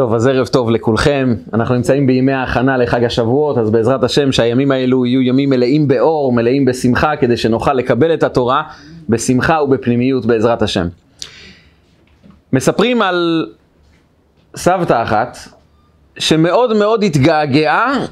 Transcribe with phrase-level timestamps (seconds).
[0.00, 1.34] טוב, אז ערב טוב לכולכם.
[1.54, 6.32] אנחנו נמצאים בימי ההכנה לחג השבועות, אז בעזרת השם שהימים האלו יהיו ימים מלאים באור,
[6.32, 8.62] מלאים בשמחה, כדי שנוכל לקבל את התורה
[9.08, 10.86] בשמחה ובפנימיות בעזרת השם.
[12.52, 13.46] מספרים על
[14.56, 15.38] סבתא אחת,
[16.18, 18.06] שמאוד מאוד התגעגעה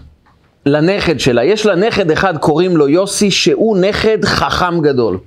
[0.66, 1.44] לנכד שלה.
[1.44, 5.18] יש לה נכד אחד, קוראים לו יוסי, שהוא נכד חכם גדול.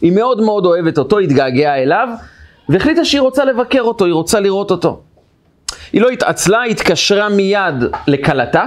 [0.00, 2.08] היא מאוד מאוד אוהבת אותו, התגעגעה אליו,
[2.68, 5.02] והחליטה שהיא רוצה לבקר אותו, היא רוצה לראות אותו.
[5.92, 7.74] היא לא התעצלה, התקשרה מיד
[8.06, 8.64] לכלתה,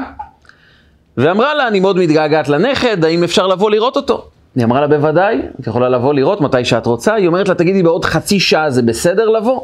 [1.17, 4.27] ואמרה לה, אני מאוד מתגעגעת לנכד, האם אפשר לבוא לראות אותו?
[4.55, 7.13] היא אמרה לה, בוודאי, את יכולה לבוא לראות מתי שאת רוצה.
[7.13, 9.61] היא אומרת לה, תגידי, בעוד חצי שעה זה בסדר לבוא?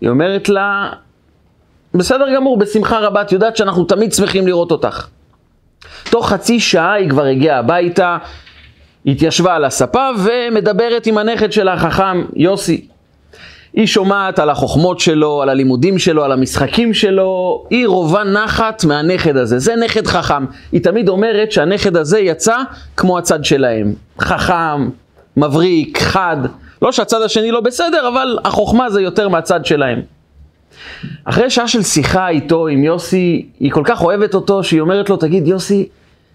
[0.00, 0.90] היא אומרת לה,
[1.94, 5.06] בסדר גמור, בשמחה רבה, את יודעת שאנחנו תמיד שמחים לראות אותך.
[6.10, 8.18] תוך חצי שעה היא כבר הגיעה הביתה,
[9.06, 12.86] התיישבה על הספה ומדברת עם הנכד שלה, החכם יוסי.
[13.76, 19.36] היא שומעת על החוכמות שלו, על הלימודים שלו, על המשחקים שלו, היא רובה נחת מהנכד
[19.36, 19.58] הזה.
[19.58, 20.44] זה נכד חכם.
[20.72, 22.56] היא תמיד אומרת שהנכד הזה יצא
[22.96, 23.94] כמו הצד שלהם.
[24.20, 24.90] חכם,
[25.36, 26.36] מבריק, חד.
[26.82, 30.00] לא שהצד השני לא בסדר, אבל החוכמה זה יותר מהצד שלהם.
[31.24, 35.16] אחרי שעה של שיחה איתו, עם יוסי, היא כל כך אוהבת אותו, שהיא אומרת לו,
[35.16, 35.88] תגיד יוסי,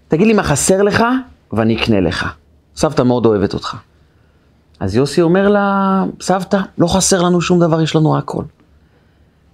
[0.08, 1.04] תגיד לי מה חסר לך,
[1.52, 2.32] ואני אקנה לך.
[2.76, 3.76] סבתא מאוד אוהבת אותך.
[4.82, 8.42] אז יוסי אומר לה, סבתא, לא חסר לנו שום דבר, יש לנו הכל.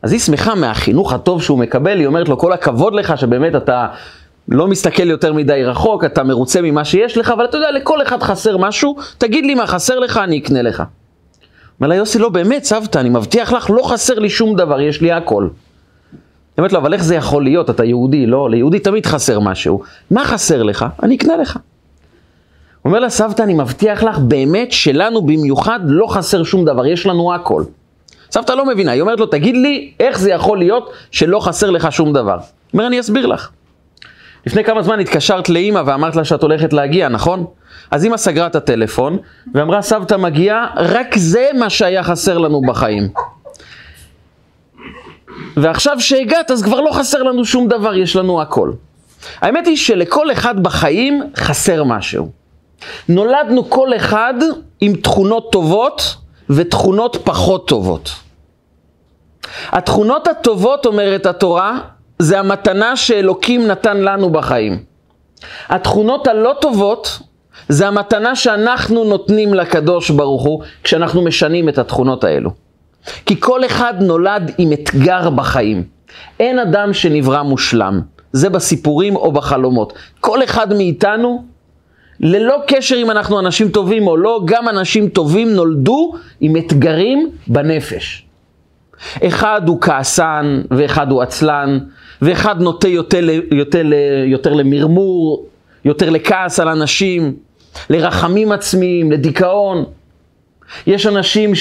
[0.02, 3.86] אז היא שמחה מהחינוך הטוב שהוא מקבל, היא אומרת לו, כל הכבוד לך שבאמת אתה
[4.48, 8.22] לא מסתכל יותר מדי רחוק, אתה מרוצה ממה שיש לך, אבל אתה יודע, לכל אחד
[8.22, 10.82] חסר משהו, תגיד לי מה חסר לך, אני אקנה לך.
[11.80, 15.00] אומר לה, יוסי, לא באמת, סבתא, אני מבטיח לך, לא חסר לי שום דבר, יש
[15.00, 15.42] לי הכל.
[15.42, 16.18] היא
[16.58, 17.70] אומרת לו, אבל איך זה יכול להיות?
[17.70, 18.50] אתה יהודי, לא?
[18.50, 19.80] ליהודי תמיד חסר משהו.
[20.10, 20.86] מה חסר לך?
[21.02, 21.58] אני אקנה לך.
[22.88, 27.34] אומר לה, סבתא, אני מבטיח לך, באמת שלנו במיוחד לא חסר שום דבר, יש לנו
[27.34, 27.64] הכל.
[28.30, 31.92] סבתא לא מבינה, היא אומרת לו, תגיד לי, איך זה יכול להיות שלא חסר לך
[31.92, 32.38] שום דבר?
[32.74, 33.48] אומר, אני אסביר לך.
[34.46, 37.44] לפני כמה זמן התקשרת לאימא ואמרת לה שאת הולכת להגיע, נכון?
[37.90, 39.18] אז אימא סגרה את הטלפון
[39.54, 43.08] ואמרה, סבתא מגיעה, רק זה מה שהיה חסר לנו בחיים.
[45.56, 48.72] ועכשיו שהגעת, אז כבר לא חסר לנו שום דבר, יש לנו הכל.
[49.40, 52.38] האמת היא שלכל אחד בחיים חסר משהו.
[53.08, 54.34] נולדנו כל אחד
[54.80, 56.14] עם תכונות טובות
[56.50, 58.10] ותכונות פחות טובות.
[59.68, 61.78] התכונות הטובות, אומרת התורה,
[62.18, 64.84] זה המתנה שאלוקים נתן לנו בחיים.
[65.68, 67.18] התכונות הלא טובות
[67.68, 72.50] זה המתנה שאנחנו נותנים לקדוש ברוך הוא כשאנחנו משנים את התכונות האלו.
[73.26, 75.84] כי כל אחד נולד עם אתגר בחיים.
[76.40, 78.00] אין אדם שנברא מושלם.
[78.32, 79.92] זה בסיפורים או בחלומות.
[80.20, 81.44] כל אחד מאיתנו
[82.20, 88.24] ללא קשר אם אנחנו אנשים טובים או לא, גם אנשים טובים נולדו עם אתגרים בנפש.
[89.26, 91.78] אחד הוא כעסן, ואחד הוא עצלן,
[92.22, 93.20] ואחד נוטה יותר,
[93.50, 93.84] יותר,
[94.26, 95.46] יותר למרמור,
[95.84, 97.36] יותר לכעס על אנשים,
[97.90, 99.84] לרחמים עצמיים, לדיכאון.
[100.86, 101.52] יש אנשים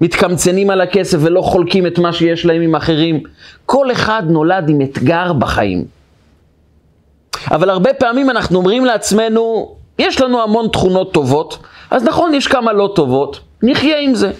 [0.00, 3.20] שמתקמצנים על הכסף ולא חולקים את מה שיש להם עם אחרים.
[3.66, 5.97] כל אחד נולד עם אתגר בחיים.
[7.50, 11.58] אבל הרבה פעמים אנחנו אומרים לעצמנו, יש לנו המון תכונות טובות,
[11.90, 14.30] אז נכון, יש כמה לא טובות, נחיה עם זה.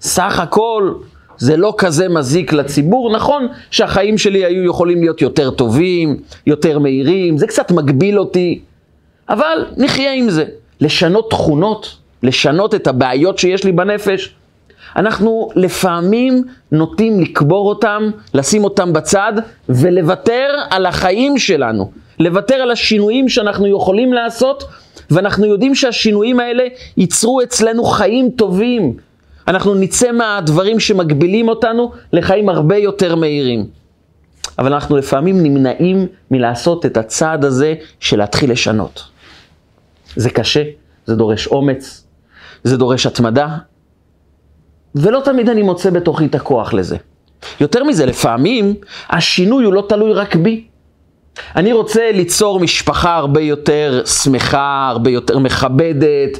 [0.00, 0.92] סך הכל,
[1.38, 3.12] זה לא כזה מזיק לציבור.
[3.12, 6.16] נכון שהחיים שלי היו יכולים להיות יותר טובים,
[6.46, 8.60] יותר מהירים, זה קצת מגביל אותי,
[9.28, 10.44] אבל נחיה עם זה.
[10.80, 14.34] לשנות תכונות, לשנות את הבעיות שיש לי בנפש.
[14.96, 19.32] אנחנו לפעמים נוטים לקבור אותם, לשים אותם בצד
[19.68, 21.90] ולוותר על החיים שלנו.
[22.18, 24.64] לוותר על השינויים שאנחנו יכולים לעשות,
[25.10, 26.64] ואנחנו יודעים שהשינויים האלה
[26.96, 28.96] ייצרו אצלנו חיים טובים.
[29.48, 33.66] אנחנו נצא מהדברים שמגבילים אותנו לחיים הרבה יותר מהירים.
[34.58, 39.02] אבל אנחנו לפעמים נמנעים מלעשות את הצעד הזה של להתחיל לשנות.
[40.16, 40.62] זה קשה,
[41.06, 42.06] זה דורש אומץ,
[42.64, 43.48] זה דורש התמדה,
[44.94, 46.96] ולא תמיד אני מוצא בתוכי את הכוח לזה.
[47.60, 48.74] יותר מזה, לפעמים
[49.10, 50.64] השינוי הוא לא תלוי רק בי.
[51.56, 56.38] אני רוצה ליצור משפחה הרבה יותר שמחה, הרבה יותר מכבדת,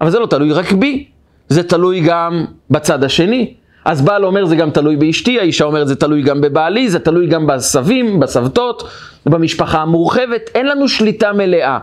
[0.00, 1.08] אבל זה לא תלוי רק בי,
[1.48, 3.54] זה תלוי גם בצד השני.
[3.84, 7.26] אז בעל אומר זה גם תלוי באשתי, האישה אומרת זה תלוי גם בבעלי, זה תלוי
[7.26, 8.88] גם בסבים, בסבתות,
[9.26, 11.78] במשפחה המורחבת, אין לנו שליטה מלאה.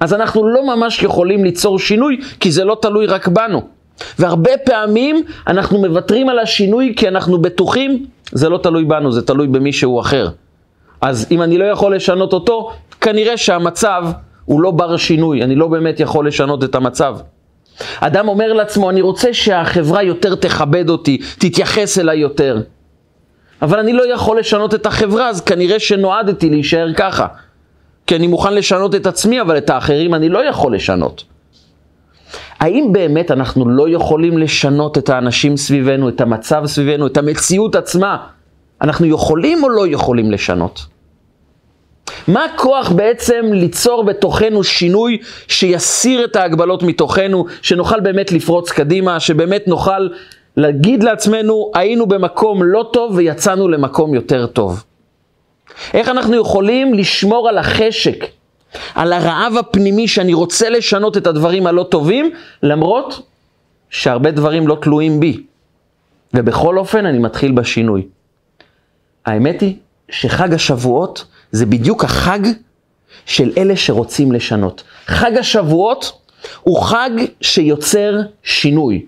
[0.00, 3.62] אז אנחנו לא ממש יכולים ליצור שינוי, כי זה לא תלוי רק בנו.
[4.18, 9.46] והרבה פעמים אנחנו מוותרים על השינוי כי אנחנו בטוחים, זה לא תלוי בנו, זה תלוי
[9.46, 10.28] במישהו אחר.
[11.00, 12.70] אז אם אני לא יכול לשנות אותו,
[13.00, 14.04] כנראה שהמצב
[14.44, 17.16] הוא לא בר שינוי, אני לא באמת יכול לשנות את המצב.
[18.00, 22.62] אדם אומר לעצמו, אני רוצה שהחברה יותר תכבד אותי, תתייחס אליי יותר.
[23.62, 27.26] אבל אני לא יכול לשנות את החברה, אז כנראה שנועדתי להישאר ככה.
[28.06, 31.24] כי אני מוכן לשנות את עצמי, אבל את האחרים אני לא יכול לשנות.
[32.60, 38.16] האם באמת אנחנו לא יכולים לשנות את האנשים סביבנו, את המצב סביבנו, את המציאות עצמה?
[38.82, 40.86] אנחנו יכולים או לא יכולים לשנות?
[42.28, 45.18] מה הכוח בעצם ליצור בתוכנו שינוי
[45.48, 50.08] שיסיר את ההגבלות מתוכנו, שנוכל באמת לפרוץ קדימה, שבאמת נוכל
[50.56, 54.84] להגיד לעצמנו, היינו במקום לא טוב ויצאנו למקום יותר טוב.
[55.94, 58.24] איך אנחנו יכולים לשמור על החשק,
[58.94, 62.30] על הרעב הפנימי שאני רוצה לשנות את הדברים הלא טובים,
[62.62, 63.22] למרות
[63.90, 65.42] שהרבה דברים לא תלויים בי.
[66.34, 68.06] ובכל אופן אני מתחיל בשינוי.
[69.26, 69.76] האמת היא
[70.10, 72.40] שחג השבועות זה בדיוק החג
[73.26, 74.82] של אלה שרוצים לשנות.
[75.06, 76.12] חג השבועות
[76.62, 77.10] הוא חג
[77.40, 79.06] שיוצר שינוי.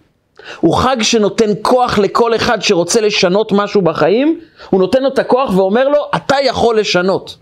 [0.60, 4.40] הוא חג שנותן כוח לכל אחד שרוצה לשנות משהו בחיים,
[4.70, 7.36] הוא נותן לו את הכוח ואומר לו, אתה יכול לשנות.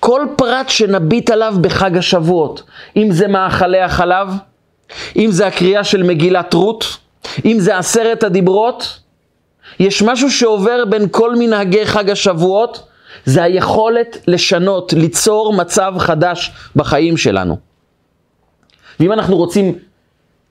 [0.00, 2.62] כל פרט שנביט עליו בחג השבועות,
[2.96, 4.28] אם זה מאכלי החלב,
[5.16, 6.96] אם זה הקריאה של מגילת רות,
[7.44, 8.98] אם זה עשרת הדיברות,
[9.80, 12.86] יש משהו שעובר בין כל מנהגי חג השבועות,
[13.24, 17.56] זה היכולת לשנות, ליצור מצב חדש בחיים שלנו.
[19.00, 19.74] ואם אנחנו רוצים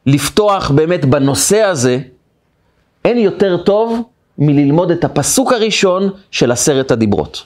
[0.06, 2.00] לפתוח באמת בנושא הזה,
[3.06, 4.01] אין יותר טוב
[4.38, 7.44] מללמוד את הפסוק הראשון של עשרת הדיברות.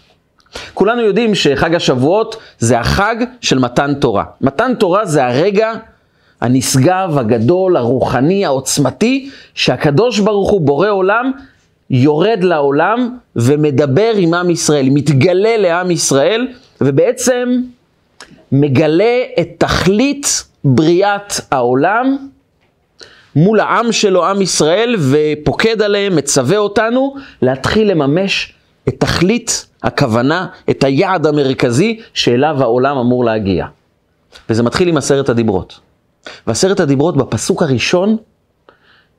[0.74, 4.24] כולנו יודעים שחג השבועות זה החג של מתן תורה.
[4.42, 5.74] מתן תורה זה הרגע
[6.42, 11.32] הנשגב, הגדול, הרוחני, העוצמתי, שהקדוש ברוך הוא, בורא עולם,
[11.90, 16.48] יורד לעולם ומדבר עם עם ישראל, מתגלה לעם ישראל,
[16.82, 17.62] ובעצם
[18.52, 22.18] מגלה את תכלית בריאת העולם
[23.36, 28.54] מול העם שלו, עם ישראל, ופוקד עליהם, מצווה אותנו להתחיל לממש
[28.88, 33.66] את תכלית הכוונה, את היעד המרכזי שאליו העולם אמור להגיע.
[34.50, 35.80] וזה מתחיל עם עשרת הדיברות.
[36.48, 38.18] ועשרת הדיברות בפסוק הראשון,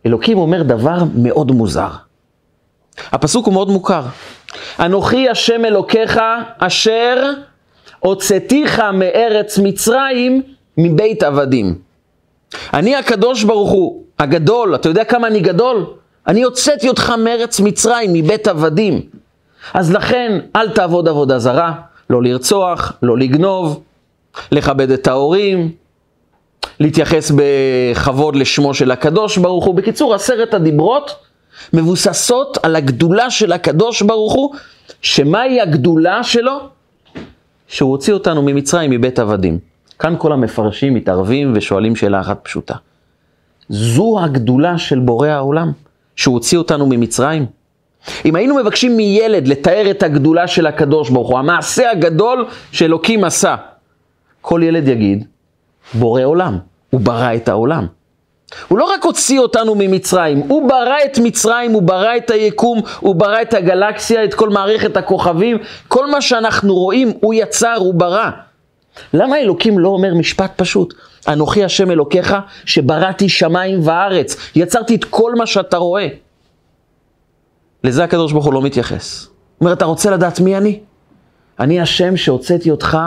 [0.07, 1.91] אלוקים אומר דבר מאוד מוזר.
[3.13, 4.03] הפסוק הוא מאוד מוכר.
[4.81, 6.21] אנוכי השם אלוקיך
[6.59, 7.33] אשר
[7.99, 10.43] הוצאתיך מארץ מצרים
[10.79, 11.79] מבית עבדים.
[12.75, 15.87] אני הקדוש ברוך הוא, הגדול, אתה יודע כמה אני גדול?
[16.27, 19.01] אני הוצאתי אותך מארץ מצרים, מבית עבדים.
[19.75, 21.73] אז לכן, אל תעבוד עבודה זרה,
[22.11, 23.83] לא לרצוח, לא לגנוב,
[24.53, 25.73] לכבד את ההורים,
[26.81, 29.75] להתייחס בכבוד לשמו של הקדוש ברוך הוא.
[29.75, 31.17] בקיצור, עשרת הדיברות
[31.73, 34.55] מבוססות על הגדולה של הקדוש ברוך הוא,
[35.03, 36.59] שמהי הגדולה שלו?
[37.69, 39.59] שהוא הוציא אותנו ממצרים, מבית עבדים.
[39.99, 42.75] כאן כל המפרשים מתערבים ושואלים שאלה אחת פשוטה.
[43.69, 45.73] זו הגדולה של בורא העולם,
[46.17, 47.47] שהוא הוציא אותנו ממצרים?
[48.25, 53.57] אם היינו מבקשים מילד לתאר את הגדולה של הקדוש ברוך הוא, המעשה הגדול שאלוקים עשה,
[54.41, 55.25] כל ילד יגיד,
[55.95, 56.59] בורא עולם,
[56.91, 57.87] הוא ברא את העולם.
[58.69, 63.15] הוא לא רק הוציא אותנו ממצרים, הוא ברא את מצרים, הוא ברא את היקום, הוא
[63.15, 65.59] ברא את הגלקסיה, את כל מערכת הכוכבים,
[65.89, 68.31] כל מה שאנחנו רואים, הוא יצר, הוא ברא.
[69.15, 70.95] למה אלוקים לא אומר משפט פשוט?
[71.29, 76.09] אנוכי השם אלוקיך שבראתי שמיים וארץ, יצרתי את כל מה שאתה רואה.
[77.85, 79.27] לזה הקדוש ברוך הוא לא מתייחס.
[79.27, 80.81] הוא אומר, אתה רוצה לדעת מי אני?
[81.61, 82.99] אני השם שהוצאתי אותך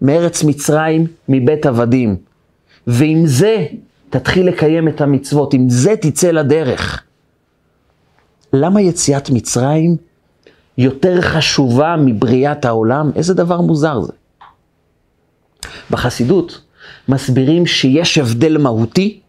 [0.00, 2.16] מארץ מצרים, מבית עבדים.
[2.86, 3.66] ועם זה
[4.10, 7.02] תתחיל לקיים את המצוות, עם זה תצא לדרך.
[8.52, 9.96] למה יציאת מצרים
[10.78, 13.10] יותר חשובה מבריאת העולם?
[13.16, 14.12] איזה דבר מוזר זה.
[15.90, 16.60] בחסידות
[17.08, 19.20] מסבירים שיש הבדל מהותי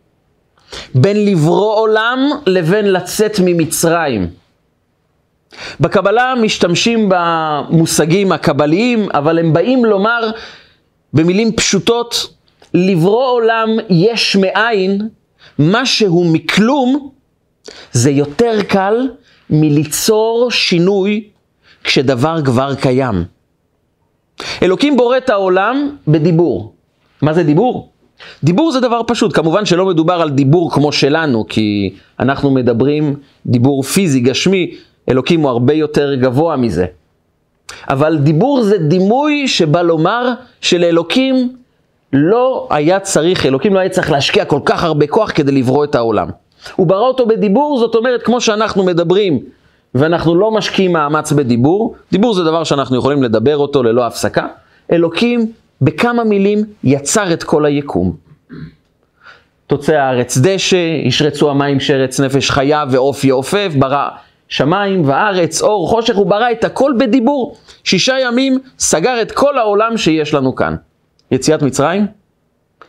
[0.95, 4.29] בין לברוא עולם לבין לצאת ממצרים.
[5.79, 10.29] בקבלה משתמשים במושגים הקבליים, אבל הם באים לומר
[11.13, 12.33] במילים פשוטות,
[12.73, 15.09] לברוא עולם יש מאין,
[15.59, 17.09] משהו מכלום,
[17.91, 19.09] זה יותר קל
[19.49, 21.23] מליצור שינוי
[21.83, 23.23] כשדבר כבר קיים.
[24.63, 26.73] אלוקים בורא את העולם בדיבור.
[27.21, 27.89] מה זה דיבור?
[28.43, 33.83] דיבור זה דבר פשוט, כמובן שלא מדובר על דיבור כמו שלנו, כי אנחנו מדברים דיבור
[33.83, 34.75] פיזי, גשמי,
[35.09, 36.85] אלוקים הוא הרבה יותר גבוה מזה.
[37.89, 41.55] אבל דיבור זה דימוי שבא לומר שלאלוקים
[42.13, 45.95] לא היה צריך, אלוקים לא היה צריך להשקיע כל כך הרבה כוח כדי לברוא את
[45.95, 46.29] העולם.
[46.75, 49.39] הוא ברא אותו בדיבור, זאת אומרת, כמו שאנחנו מדברים
[49.95, 54.47] ואנחנו לא משקיעים מאמץ בדיבור, דיבור זה דבר שאנחנו יכולים לדבר אותו ללא הפסקה,
[54.91, 58.15] אלוקים בכמה מילים יצר את כל היקום.
[59.67, 64.07] תוצא הארץ דשא, ישרצו המים שרץ נפש חיה ועוף יעופף, ברא
[64.49, 67.57] שמיים וארץ, אור, חושך, הוא ברא את הכל בדיבור.
[67.83, 70.75] שישה ימים סגר את כל העולם שיש לנו כאן.
[71.31, 72.07] יציאת מצרים?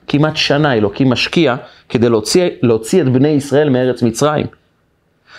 [0.08, 1.56] כמעט שנה אלוקים משקיע
[1.88, 4.46] כדי להוציא, להוציא את בני ישראל מארץ מצרים.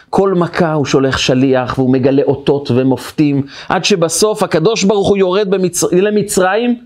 [0.09, 5.49] כל מכה הוא שולח שליח והוא מגלה אותות ומופתים, עד שבסוף הקדוש ברוך הוא יורד
[5.49, 5.83] במצ...
[5.83, 6.79] למצרים,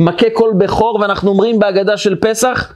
[0.00, 2.72] מכה כל בכור, ואנחנו אומרים בהגדה של פסח,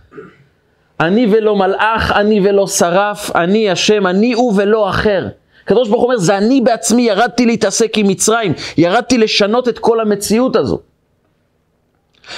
[1.00, 5.28] אני ולא מלאך, אני ולא שרף, אני השם, אני הוא ולא אחר.
[5.64, 10.00] הקדוש ברוך הוא אומר, זה אני בעצמי ירדתי להתעסק עם מצרים, ירדתי לשנות את כל
[10.00, 10.78] המציאות הזו.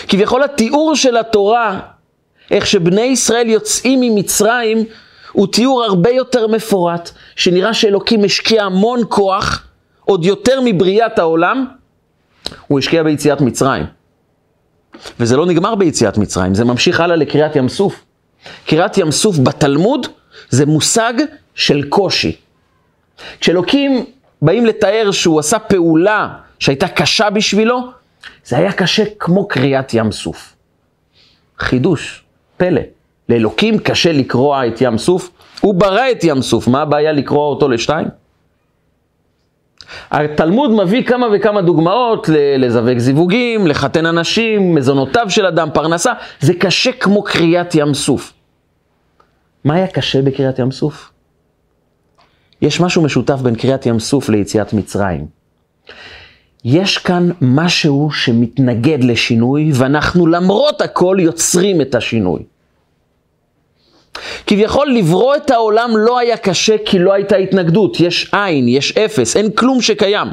[0.08, 1.80] כביכול התיאור של התורה,
[2.50, 4.84] איך שבני ישראל יוצאים ממצרים,
[5.32, 9.66] הוא תיאור הרבה יותר מפורט, שנראה שאלוקים השקיע המון כוח,
[10.04, 11.66] עוד יותר מבריאת העולם,
[12.68, 13.84] הוא השקיע ביציאת מצרים.
[15.20, 18.04] וזה לא נגמר ביציאת מצרים, זה ממשיך הלאה לקריאת ים סוף.
[18.66, 20.06] קריאת ים סוף בתלמוד
[20.50, 21.12] זה מושג
[21.54, 22.36] של קושי.
[23.40, 24.04] כשאלוקים
[24.42, 26.28] באים לתאר שהוא עשה פעולה
[26.58, 27.80] שהייתה קשה בשבילו,
[28.44, 30.54] זה היה קשה כמו קריאת ים סוף.
[31.58, 32.24] חידוש,
[32.56, 32.80] פלא.
[33.28, 35.30] לאלוקים קשה לקרוע את ים סוף,
[35.60, 38.06] הוא ברא את ים סוף, מה הבעיה לקרוע אותו לשתיים?
[40.10, 42.28] התלמוד מביא כמה וכמה דוגמאות
[42.58, 48.32] לזווק זיווגים, לחתן אנשים, מזונותיו של אדם, פרנסה, זה קשה כמו קריאת ים סוף.
[49.64, 51.10] מה היה קשה בקריאת ים סוף?
[52.64, 55.26] יש משהו משותף בין קריאת ים סוף ליציאת מצרים.
[56.64, 62.42] יש כאן משהו שמתנגד לשינוי, ואנחנו למרות הכל יוצרים את השינוי.
[64.46, 69.36] כביכול לברוא את העולם לא היה קשה כי לא הייתה התנגדות, יש עין, יש אפס,
[69.36, 70.28] אין כלום שקיים.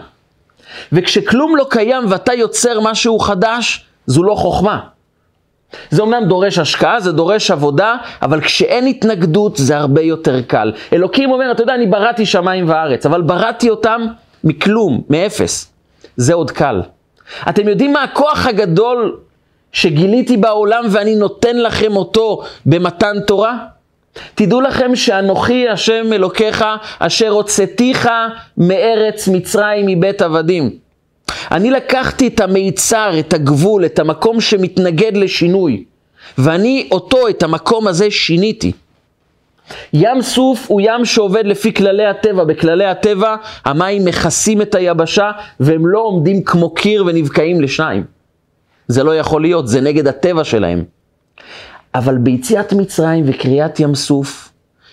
[0.91, 4.79] וכשכלום לא קיים ואתה יוצר משהו חדש, זו לא חוכמה.
[5.89, 10.71] זה אומנם דורש השקעה, זה דורש עבודה, אבל כשאין התנגדות זה הרבה יותר קל.
[10.93, 14.07] אלוקים אומר, אתה יודע, אני בראתי שמיים וארץ, אבל בראתי אותם
[14.43, 15.71] מכלום, מאפס.
[16.17, 16.81] זה עוד קל.
[17.49, 19.17] אתם יודעים מה הכוח הגדול
[19.71, 23.57] שגיליתי בעולם ואני נותן לכם אותו במתן תורה?
[24.35, 26.65] תדעו לכם שאנוכי השם אלוקיך
[26.99, 28.09] אשר הוצאתיך
[28.57, 30.71] מארץ מצרים מבית עבדים.
[31.51, 35.83] אני לקחתי את המיצר, את הגבול, את המקום שמתנגד לשינוי,
[36.37, 38.71] ואני אותו, את המקום הזה, שיניתי.
[39.93, 42.43] ים סוף הוא ים שעובד לפי כללי הטבע.
[42.43, 43.35] בכללי הטבע
[43.65, 48.03] המים מכסים את היבשה והם לא עומדים כמו קיר ונבקעים לשניים.
[48.87, 50.83] זה לא יכול להיות, זה נגד הטבע שלהם.
[51.95, 54.49] אבל ביציאת מצרים וקריאת ים סוף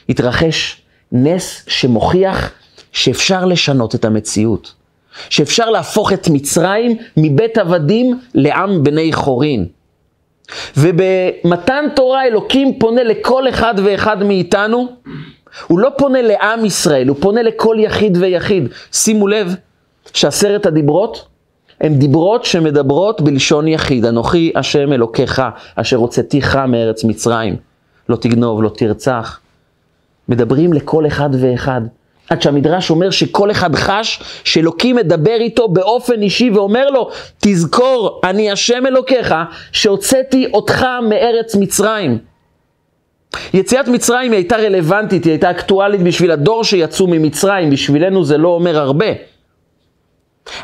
[0.08, 2.50] התרחש נס שמוכיח
[2.92, 4.77] שאפשר לשנות את המציאות.
[5.30, 9.66] שאפשר להפוך את מצרים מבית עבדים לעם בני חורין.
[10.76, 14.88] ובמתן תורה אלוקים פונה לכל אחד ואחד מאיתנו,
[15.66, 18.68] הוא לא פונה לעם ישראל, הוא פונה לכל יחיד ויחיד.
[18.92, 19.54] שימו לב
[20.12, 21.26] שעשרת הדיברות
[21.80, 24.04] הם דיברות שמדברות בלשון יחיד.
[24.04, 25.42] אנוכי השם אלוקיך,
[25.76, 27.56] אשר הוצאתיך מארץ מצרים.
[28.08, 29.40] לא תגנוב, לא תרצח.
[30.28, 31.80] מדברים לכל אחד ואחד.
[32.30, 38.50] עד שהמדרש אומר שכל אחד חש שאלוקים מדבר איתו באופן אישי ואומר לו, תזכור, אני
[38.50, 39.34] השם אלוקיך
[39.72, 42.18] שהוצאתי אותך מארץ מצרים.
[43.54, 48.48] יציאת מצרים היא הייתה רלוונטית, היא הייתה אקטואלית בשביל הדור שיצאו ממצרים, בשבילנו זה לא
[48.48, 49.06] אומר הרבה.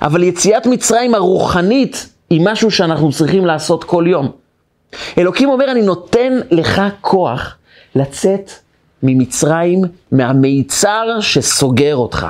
[0.02, 4.30] אבל יציאת מצרים הרוחנית היא משהו שאנחנו צריכים לעשות כל יום.
[5.18, 7.56] אלוקים אומר, אני נותן לך כוח
[7.94, 8.50] לצאת
[9.04, 9.82] ממצרים,
[10.12, 12.26] מהמיצר שסוגר אותך.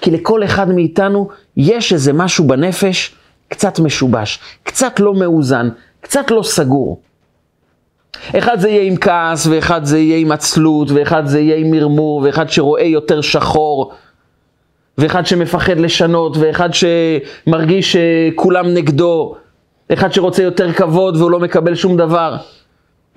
[0.00, 3.14] כי לכל אחד מאיתנו יש איזה משהו בנפש
[3.48, 5.68] קצת משובש, קצת לא מאוזן,
[6.00, 7.00] קצת לא סגור.
[8.38, 12.22] אחד זה יהיה עם כעס, ואחד זה יהיה עם עצלות, ואחד זה יהיה עם מרמור,
[12.24, 13.92] ואחד שרואה יותר שחור,
[14.98, 19.34] ואחד שמפחד לשנות, ואחד שמרגיש שכולם נגדו,
[19.92, 22.36] אחד שרוצה יותר כבוד והוא לא מקבל שום דבר.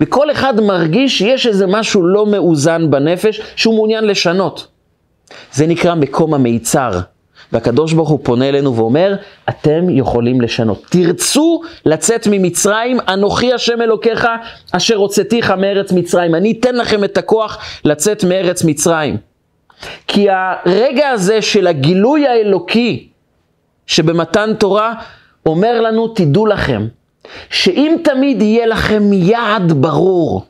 [0.00, 4.66] וכל אחד מרגיש שיש איזה משהו לא מאוזן בנפש שהוא מעוניין לשנות.
[5.52, 6.90] זה נקרא מקום המיצר.
[7.52, 9.14] והקדוש ברוך הוא פונה אלינו ואומר,
[9.48, 10.82] אתם יכולים לשנות.
[10.90, 14.28] תרצו לצאת ממצרים, אנוכי השם אלוקיך,
[14.72, 16.34] אשר הוצאתיך מארץ מצרים.
[16.34, 19.16] אני אתן לכם את הכוח לצאת מארץ מצרים.
[20.06, 23.08] כי הרגע הזה של הגילוי האלוקי
[23.86, 24.94] שבמתן תורה
[25.46, 26.86] אומר לנו, תדעו לכם,
[27.50, 30.44] שאם תמיד יהיה לכם יעד ברור,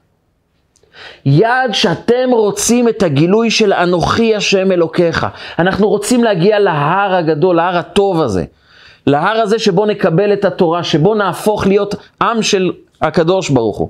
[1.25, 5.27] יעד שאתם רוצים את הגילוי של אנוכי השם אלוקיך.
[5.59, 8.45] אנחנו רוצים להגיע להר הגדול, להר הטוב הזה.
[9.07, 12.71] להר הזה שבו נקבל את התורה, שבו נהפוך להיות עם של
[13.03, 13.89] הקדוש ברוך הוא.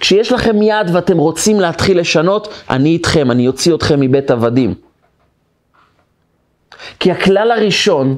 [0.00, 4.74] כשיש לכם יעד ואתם רוצים להתחיל לשנות, אני איתכם, אני אוציא אתכם מבית עבדים.
[7.00, 8.16] כי הכלל הראשון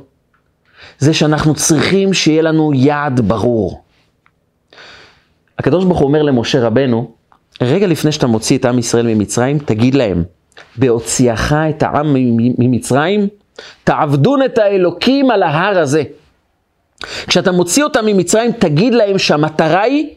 [0.99, 3.83] זה שאנחנו צריכים שיהיה לנו יעד ברור.
[5.59, 7.11] הקדוש ברוך הוא אומר למשה רבנו,
[7.61, 10.25] רגע לפני שאתה מוציא את עם ישראל ממצרים, תגיד להם,
[10.77, 12.17] בהוציאך את העם
[12.59, 13.29] ממצרים,
[13.85, 16.03] תעבדון את האלוקים על ההר הזה.
[17.27, 20.09] כשאתה מוציא אותם ממצרים, תגיד להם שהמטרה היא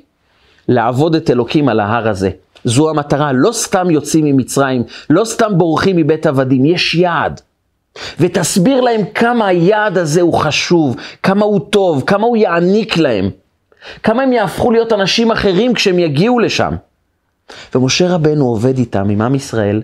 [0.68, 2.30] לעבוד את אלוקים על ההר הזה.
[2.64, 7.42] זו המטרה, לא סתם יוצאים ממצרים, לא סתם בורחים מבית עבדים, יש יעד.
[8.20, 13.30] ותסביר להם כמה היעד הזה הוא חשוב, כמה הוא טוב, כמה הוא יעניק להם,
[14.04, 16.74] כמה הם יהפכו להיות אנשים אחרים כשהם יגיעו לשם.
[17.76, 19.82] ומשה רבנו עובד איתם, עם עם ישראל,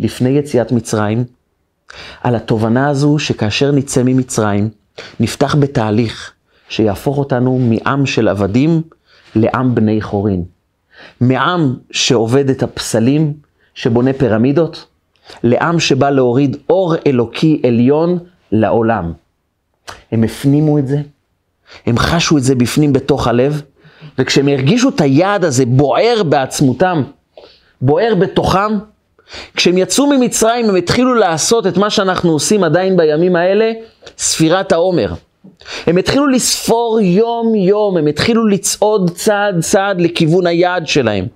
[0.00, 1.24] לפני יציאת מצרים,
[2.22, 4.68] על התובנה הזו שכאשר נצא ממצרים,
[5.20, 6.32] נפתח בתהליך
[6.68, 8.82] שיהפוך אותנו מעם של עבדים
[9.34, 10.44] לעם בני חורין.
[11.20, 13.32] מעם שעובד את הפסלים,
[13.74, 14.86] שבונה פירמידות,
[15.44, 18.18] לעם שבא להוריד אור אלוקי עליון
[18.52, 19.12] לעולם.
[20.12, 20.98] הם הפנימו את זה,
[21.86, 23.62] הם חשו את זה בפנים בתוך הלב,
[24.18, 27.02] וכשהם הרגישו את היעד הזה בוער בעצמותם,
[27.80, 28.78] בוער בתוכם,
[29.56, 33.72] כשהם יצאו ממצרים הם התחילו לעשות את מה שאנחנו עושים עדיין בימים האלה,
[34.18, 35.12] ספירת העומר.
[35.86, 41.26] הם התחילו לספור יום יום, הם התחילו לצעוד צעד צעד לכיוון היעד שלהם.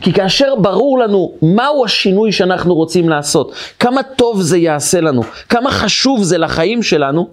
[0.00, 5.70] כי כאשר ברור לנו מהו השינוי שאנחנו רוצים לעשות, כמה טוב זה יעשה לנו, כמה
[5.70, 7.28] חשוב זה לחיים שלנו,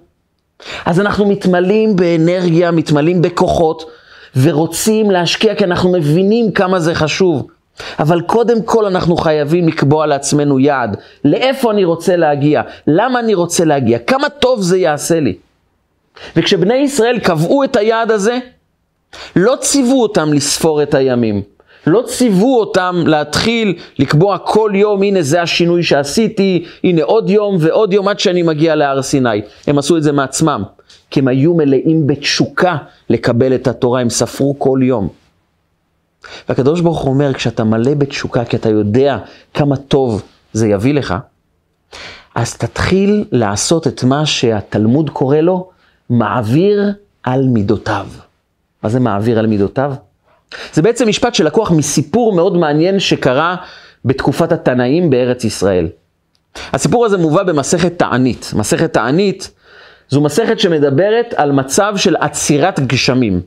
[0.84, 3.90] אז אנחנו מתמלאים באנרגיה, מתמלאים בכוחות,
[4.36, 7.46] ורוצים להשקיע כי אנחנו מבינים כמה זה חשוב.
[7.98, 10.96] אבל קודם כל אנחנו חייבים לקבוע לעצמנו יעד.
[11.24, 12.62] לאיפה אני רוצה להגיע?
[12.86, 13.98] למה אני רוצה להגיע?
[13.98, 15.34] כמה טוב זה יעשה לי?
[16.36, 18.38] וכשבני ישראל קבעו את היעד הזה,
[19.36, 21.42] לא ציוו אותם לספור את הימים.
[21.86, 27.92] לא ציוו אותם להתחיל לקבוע כל יום, הנה זה השינוי שעשיתי, הנה עוד יום ועוד
[27.92, 29.42] יום עד שאני מגיע להר סיני.
[29.66, 30.62] הם עשו את זה מעצמם,
[31.10, 32.76] כי הם היו מלאים בתשוקה
[33.10, 35.08] לקבל את התורה, הם ספרו כל יום.
[36.48, 39.18] והקדוש ברוך הוא אומר, כשאתה מלא בתשוקה, כי אתה יודע
[39.54, 41.14] כמה טוב זה יביא לך,
[42.34, 45.70] אז תתחיל לעשות את מה שהתלמוד קורא לו,
[46.10, 48.06] מעביר על מידותיו.
[48.82, 49.94] מה זה מעביר על מידותיו?
[50.72, 53.56] זה בעצם משפט שלקוח מסיפור מאוד מעניין שקרה
[54.04, 55.88] בתקופת התנאים בארץ ישראל.
[56.72, 58.52] הסיפור הזה מובא במסכת תענית.
[58.56, 59.50] מסכת תענית
[60.08, 63.40] זו מסכת שמדברת על מצב של עצירת גשמים.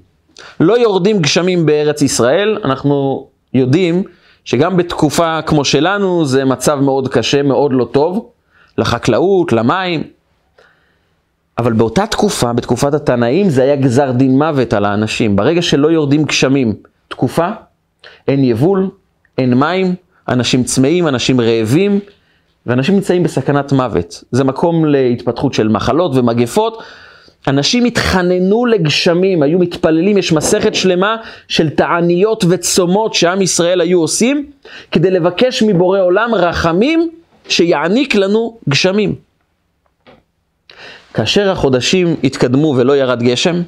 [0.59, 4.03] לא יורדים גשמים בארץ ישראל, אנחנו יודעים
[4.45, 8.29] שגם בתקופה כמו שלנו זה מצב מאוד קשה, מאוד לא טוב,
[8.77, 10.03] לחקלאות, למים.
[11.57, 15.35] אבל באותה תקופה, בתקופת התנאים, זה היה גזר דין מוות על האנשים.
[15.35, 16.73] ברגע שלא יורדים גשמים
[17.07, 17.49] תקופה,
[18.27, 18.89] אין יבול,
[19.37, 19.95] אין מים,
[20.27, 21.99] אנשים צמאים, אנשים רעבים,
[22.65, 24.23] ואנשים נמצאים בסכנת מוות.
[24.31, 26.83] זה מקום להתפתחות של מחלות ומגפות.
[27.47, 31.15] אנשים התחננו לגשמים, היו מתפללים, יש מסכת שלמה
[31.47, 34.51] של תעניות וצומות שעם ישראל היו עושים,
[34.91, 37.09] כדי לבקש מבורא עולם רחמים
[37.49, 39.15] שיעניק לנו גשמים.
[41.13, 43.61] כאשר החודשים התקדמו ולא ירד גשם,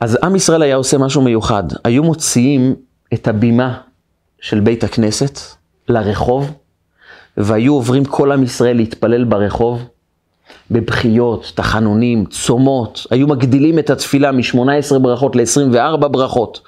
[0.00, 1.62] אז עם ישראל היה עושה משהו מיוחד.
[1.84, 2.74] היו מוציאים
[3.14, 3.78] את הבימה
[4.40, 5.38] של בית הכנסת
[5.88, 6.52] לרחוב,
[7.36, 9.88] והיו עוברים כל עם ישראל להתפלל ברחוב,
[10.70, 13.06] בבכיות, תחנונים, צומות.
[13.10, 16.60] היו מגדילים את התפילה מ-18 ברכות ל-24 ברכות.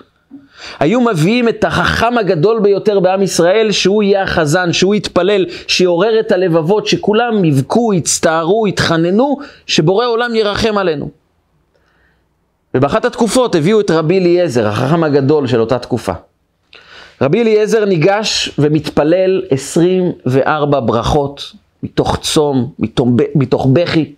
[0.80, 6.32] היו מביאים את החכם הגדול ביותר בעם ישראל, שהוא יהיה החזן, שהוא יתפלל, שיעורר את
[6.32, 11.21] הלבבות, שכולם יבכו, יצטערו, יתחננו, שבורא עולם ירחם עלינו.
[12.74, 16.12] ובאחת התקופות הביאו את רבי אליעזר, החכם הגדול של אותה תקופה.
[17.20, 24.12] רבי אליעזר ניגש ומתפלל 24 ברכות מתוך צום, מתוך, מתוך בכי,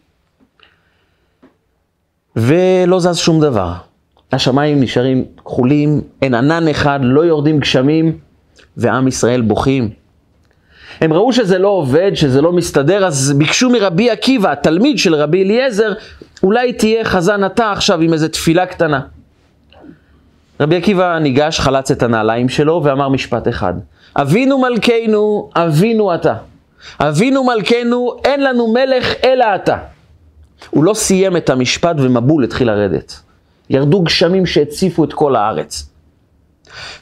[2.37, 3.73] ולא זז שום דבר.
[4.33, 8.19] השמיים נשארים כחולים, אין ענן אחד, לא יורדים גשמים,
[8.77, 10.04] ועם ישראל בוכים.
[11.01, 15.45] הם ראו שזה לא עובד, שזה לא מסתדר, אז ביקשו מרבי עקיבא, התלמיד של רבי
[15.45, 15.93] אליעזר,
[16.43, 19.01] אולי תהיה חזן אתה עכשיו עם איזו תפילה קטנה.
[20.61, 23.75] רבי עקיבא ניגש, חלץ את הנעליים שלו ואמר משפט אחד:
[24.17, 26.35] אבינו מלכנו, אבינו אתה.
[27.01, 29.77] אבינו מלכנו, אין לנו מלך אלא אתה.
[30.71, 33.21] הוא לא סיים את המשפט ומבול התחיל לרדת.
[33.71, 35.91] ירדו גשמים שהציפו את כל הארץ.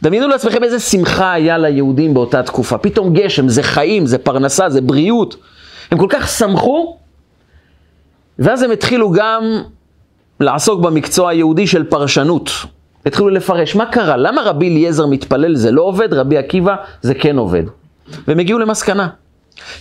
[0.02, 2.78] דמיינו לעצמכם איזה שמחה היה ליהודים באותה תקופה.
[2.78, 5.36] פתאום גשם, זה חיים, זה פרנסה, זה בריאות.
[5.90, 6.96] הם כל כך שמחו,
[8.38, 9.42] ואז הם התחילו גם
[10.40, 12.50] לעסוק במקצוע היהודי של פרשנות.
[13.06, 14.16] התחילו לפרש, מה קרה?
[14.16, 17.62] למה רבי אליעזר מתפלל זה לא עובד, רבי עקיבא זה כן עובד.
[18.28, 19.08] והם הגיעו למסקנה.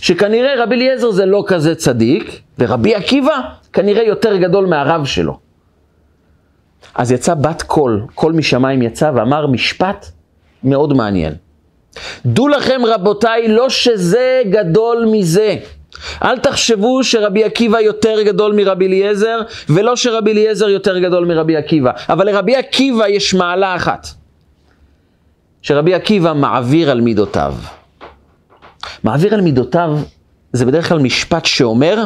[0.00, 3.40] שכנראה רבי אליעזר זה לא כזה צדיק, ורבי עקיבא
[3.72, 5.38] כנראה יותר גדול מהרב שלו.
[6.94, 10.06] אז יצא בת קול, קול משמיים יצא ואמר משפט
[10.64, 11.34] מאוד מעניין.
[12.26, 15.56] דעו לכם רבותיי, לא שזה גדול מזה.
[16.24, 21.90] אל תחשבו שרבי עקיבא יותר גדול מרבי אליעזר, ולא שרבי אליעזר יותר גדול מרבי עקיבא.
[22.08, 24.06] אבל לרבי עקיבא יש מעלה אחת,
[25.62, 27.54] שרבי עקיבא מעביר על מידותיו.
[29.04, 29.98] מעביר על מידותיו
[30.52, 32.04] זה בדרך כלל משפט שאומר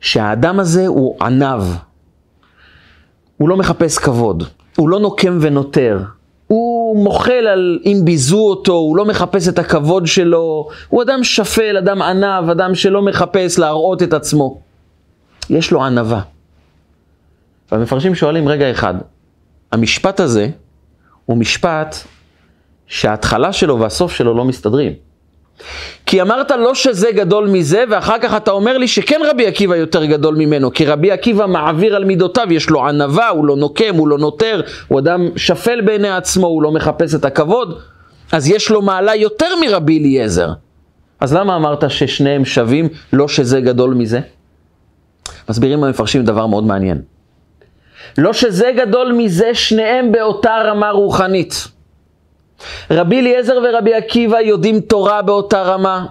[0.00, 1.64] שהאדם הזה הוא עניו.
[3.42, 4.44] הוא לא מחפש כבוד,
[4.76, 5.98] הוא לא נוקם ונותר,
[6.46, 11.76] הוא מוחל על אם ביזו אותו, הוא לא מחפש את הכבוד שלו, הוא אדם שפל,
[11.76, 14.60] אדם ענב, אדם שלא מחפש להראות את עצמו.
[15.50, 16.20] יש לו ענווה.
[17.72, 18.94] והמפרשים שואלים, רגע אחד,
[19.72, 20.48] המשפט הזה
[21.26, 21.96] הוא משפט
[22.86, 24.92] שההתחלה שלו והסוף שלו לא מסתדרים.
[26.06, 30.04] כי אמרת לא שזה גדול מזה, ואחר כך אתה אומר לי שכן רבי עקיבא יותר
[30.04, 34.08] גדול ממנו, כי רבי עקיבא מעביר על מידותיו, יש לו ענווה, הוא לא נוקם, הוא
[34.08, 37.78] לא נותר, הוא אדם שפל בעיני עצמו, הוא לא מחפש את הכבוד,
[38.32, 40.48] אז יש לו מעלה יותר מרבי אליעזר.
[41.20, 44.20] אז למה אמרת ששניהם שווים, לא שזה גדול מזה?
[45.48, 47.02] מסבירים המפרשים דבר מאוד מעניין.
[48.18, 51.68] לא שזה גדול מזה, שניהם באותה רמה רוחנית.
[52.90, 56.06] רבי אליעזר ורבי עקיבא יודעים תורה באותה רמה.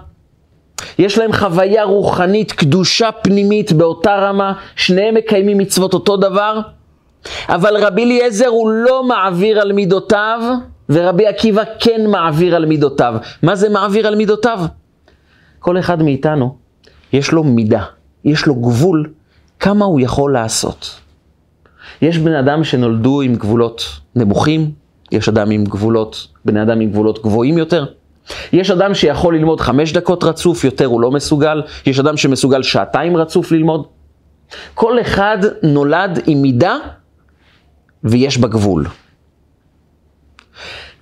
[0.98, 6.60] יש להם חוויה רוחנית, קדושה פנימית באותה רמה, שניהם מקיימים מצוות אותו דבר,
[7.48, 10.40] אבל רבי אליעזר הוא לא מעביר על מידותיו,
[10.88, 13.14] ורבי עקיבא כן מעביר על מידותיו.
[13.42, 14.60] מה זה מעביר על מידותיו?
[15.58, 16.56] כל אחד מאיתנו,
[17.12, 17.84] יש לו מידה,
[18.24, 19.10] יש לו גבול,
[19.60, 21.00] כמה הוא יכול לעשות.
[22.02, 23.84] יש בני אדם שנולדו עם גבולות
[24.16, 24.70] נמוכים,
[25.12, 27.84] יש אדם עם גבולות, בני אדם עם גבולות גבוהים יותר.
[28.52, 31.62] יש אדם שיכול ללמוד חמש דקות רצוף, יותר הוא לא מסוגל.
[31.86, 33.86] יש אדם שמסוגל שעתיים רצוף ללמוד.
[34.74, 36.76] כל אחד נולד עם מידה
[38.04, 38.86] ויש בה גבול.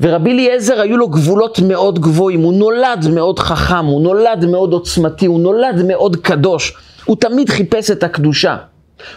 [0.00, 5.26] ורבי אליעזר היו לו גבולות מאוד גבוהים, הוא נולד מאוד חכם, הוא נולד מאוד עוצמתי,
[5.26, 8.56] הוא נולד מאוד קדוש, הוא תמיד חיפש את הקדושה.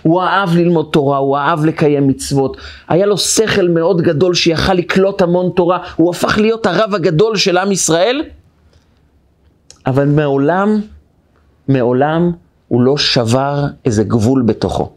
[0.01, 2.57] הוא אהב ללמוד תורה, הוא אהב לקיים מצוות.
[2.87, 5.79] היה לו שכל מאוד גדול שיכל לקלוט המון תורה.
[5.95, 8.23] הוא הפך להיות הרב הגדול של עם ישראל,
[9.85, 10.81] אבל מעולם,
[11.67, 12.31] מעולם
[12.67, 14.91] הוא לא שבר איזה גבול בתוכו.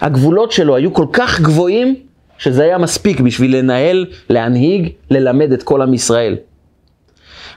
[0.00, 1.96] הגבולות שלו היו כל כך גבוהים,
[2.38, 6.36] שזה היה מספיק בשביל לנהל, להנהיג, ללמד את כל עם ישראל.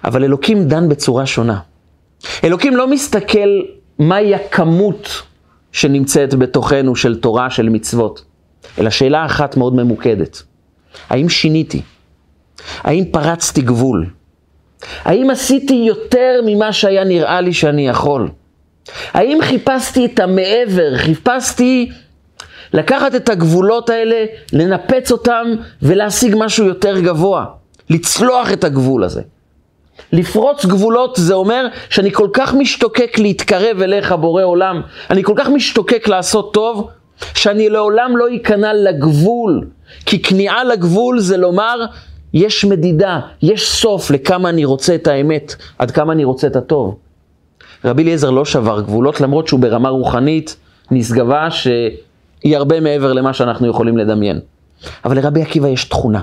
[0.03, 1.59] אבל אלוקים דן בצורה שונה.
[2.43, 3.61] אלוקים לא מסתכל
[3.99, 5.21] מהי הכמות
[5.75, 8.23] שנמצאת בתוכנו של תורה, של מצוות,
[8.79, 10.43] אלא שאלה אחת מאוד ממוקדת.
[11.09, 11.81] האם שיניתי?
[12.81, 14.09] האם פרצתי גבול?
[15.03, 18.29] האם עשיתי יותר ממה שהיה נראה לי שאני יכול?
[19.13, 20.97] האם חיפשתי את המעבר?
[20.97, 21.91] חיפשתי
[22.73, 25.47] לקחת את הגבולות האלה, לנפץ אותם
[25.81, 27.45] ולהשיג משהו יותר גבוה,
[27.89, 29.21] לצלוח את הגבול הזה.
[30.11, 34.81] לפרוץ גבולות זה אומר שאני כל כך משתוקק להתקרב אליך, בורא עולם.
[35.09, 36.89] אני כל כך משתוקק לעשות טוב,
[37.33, 39.67] שאני לעולם לא אכנע לגבול.
[40.05, 41.85] כי כניעה לגבול זה לומר,
[42.33, 46.97] יש מדידה, יש סוף לכמה אני רוצה את האמת, עד כמה אני רוצה את הטוב.
[47.85, 50.55] רבי אליעזר לא שבר גבולות, למרות שהוא ברמה רוחנית
[50.91, 54.39] נשגבה שהיא הרבה מעבר למה שאנחנו יכולים לדמיין.
[55.05, 56.21] אבל לרבי עקיבא יש תכונה.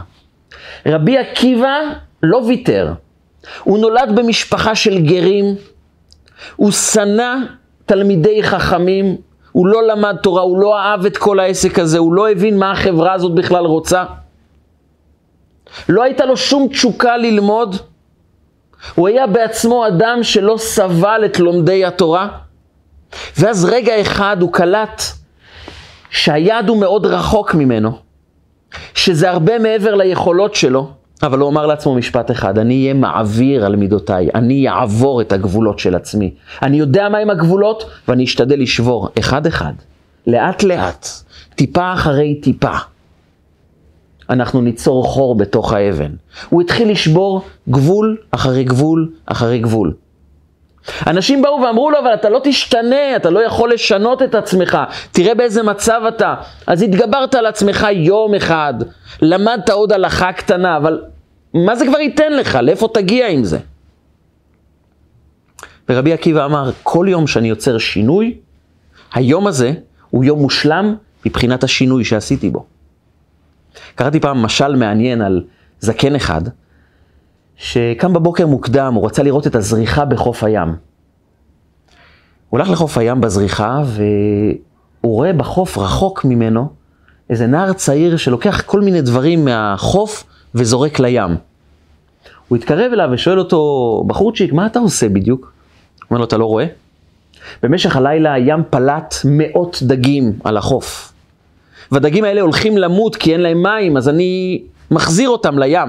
[0.86, 1.76] רבי עקיבא
[2.22, 2.92] לא ויתר.
[3.64, 5.54] הוא נולד במשפחה של גרים,
[6.56, 7.34] הוא שנא
[7.86, 9.16] תלמידי חכמים,
[9.52, 12.72] הוא לא למד תורה, הוא לא אהב את כל העסק הזה, הוא לא הבין מה
[12.72, 14.04] החברה הזאת בכלל רוצה.
[15.88, 17.76] לא הייתה לו שום תשוקה ללמוד.
[18.94, 22.28] הוא היה בעצמו אדם שלא סבל את לומדי התורה.
[23.38, 25.02] ואז רגע אחד הוא קלט
[26.10, 27.98] שהיד הוא מאוד רחוק ממנו,
[28.94, 30.90] שזה הרבה מעבר ליכולות שלו,
[31.22, 35.78] אבל הוא אמר לעצמו משפט אחד, אני אהיה מעביר על מידותיי, אני אעבור את הגבולות
[35.78, 36.34] של עצמי.
[36.62, 39.72] אני יודע מהם הגבולות, ואני אשתדל לשבור אחד-אחד,
[40.26, 41.06] לאט-לאט,
[41.54, 42.76] טיפה אחרי טיפה.
[44.30, 46.10] אנחנו ניצור חור בתוך האבן.
[46.48, 49.92] הוא התחיל לשבור גבול אחרי גבול אחרי גבול.
[51.06, 54.78] אנשים באו ואמרו לו, אבל אתה לא תשתנה, אתה לא יכול לשנות את עצמך,
[55.12, 56.34] תראה באיזה מצב אתה.
[56.66, 58.74] אז התגברת על עצמך יום אחד,
[59.22, 61.00] למדת עוד הלכה קטנה, אבל
[61.54, 62.54] מה זה כבר ייתן לך?
[62.54, 63.58] לאיפה תגיע עם זה?
[65.88, 68.36] ורבי עקיבא אמר, כל יום שאני יוצר שינוי,
[69.14, 69.72] היום הזה
[70.10, 70.94] הוא יום מושלם
[71.26, 72.66] מבחינת השינוי שעשיתי בו.
[73.94, 75.44] קראתי פעם משל מעניין על
[75.80, 76.42] זקן אחד,
[77.56, 80.76] שקם בבוקר מוקדם, הוא רצה לראות את הזריחה בחוף הים.
[82.48, 86.68] הוא הלך לחוף הים בזריחה, והוא רואה בחוף רחוק ממנו
[87.30, 91.36] איזה נער צעיר שלוקח כל מיני דברים מהחוף וזורק לים.
[92.48, 95.40] הוא התקרב אליו ושואל אותו, בחורצ'יק, מה אתה עושה בדיוק?
[95.40, 96.66] הוא אומר לו, אתה לא רואה?
[97.62, 101.12] במשך הלילה הים פלט מאות דגים על החוף.
[101.92, 105.88] והדגים האלה הולכים למות כי אין להם מים, אז אני מחזיר אותם לים.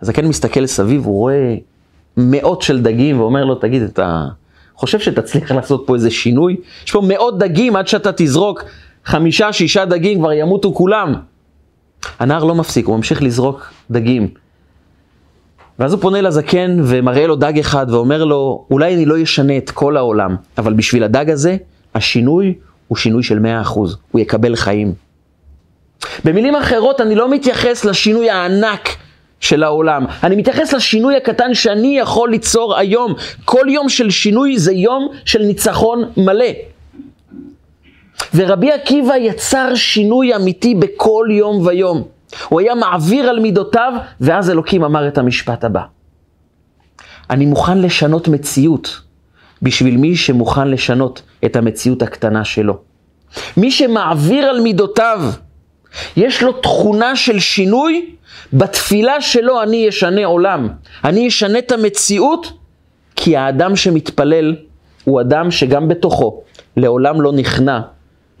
[0.00, 1.54] אז הכן מסתכל סביב, הוא רואה
[2.16, 4.28] מאות של דגים ואומר לו, תגיד, אתה
[4.74, 6.56] חושב שתצליח לעשות פה איזה שינוי?
[6.84, 8.64] יש פה מאות דגים עד שאתה תזרוק
[9.04, 11.14] חמישה, שישה דגים, כבר ימותו כולם.
[12.18, 14.28] הנער לא מפסיק, הוא ממשיך לזרוק דגים.
[15.78, 19.70] ואז הוא פונה לזקן ומראה לו דג אחד ואומר לו, אולי אני לא אשנה את
[19.70, 21.56] כל העולם, אבל בשביל הדג הזה,
[21.94, 22.54] השינוי
[22.88, 23.70] הוא שינוי של 100%,
[24.10, 24.92] הוא יקבל חיים.
[26.24, 28.88] במילים אחרות, אני לא מתייחס לשינוי הענק
[29.40, 33.14] של העולם, אני מתייחס לשינוי הקטן שאני יכול ליצור היום.
[33.44, 36.46] כל יום של שינוי זה יום של ניצחון מלא.
[38.34, 42.02] ורבי עקיבא יצר שינוי אמיתי בכל יום ויום.
[42.48, 45.82] הוא היה מעביר על מידותיו, ואז אלוקים אמר את המשפט הבא.
[47.30, 49.00] אני מוכן לשנות מציאות
[49.62, 52.78] בשביל מי שמוכן לשנות את המציאות הקטנה שלו.
[53.56, 55.22] מי שמעביר על מידותיו,
[56.16, 58.14] יש לו תכונה של שינוי,
[58.52, 60.68] בתפילה שלו אני אשנה עולם.
[61.04, 62.52] אני אשנה את המציאות,
[63.16, 64.56] כי האדם שמתפלל
[65.04, 66.42] הוא אדם שגם בתוכו
[66.76, 67.80] לעולם לא נכנע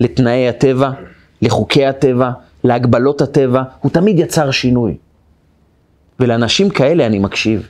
[0.02, 0.90] לתנאי הטבע,
[1.42, 2.30] לחוקי הטבע,
[2.64, 4.96] להגבלות הטבע, הוא תמיד יצר שינוי.
[6.20, 7.68] ולאנשים כאלה אני מקשיב.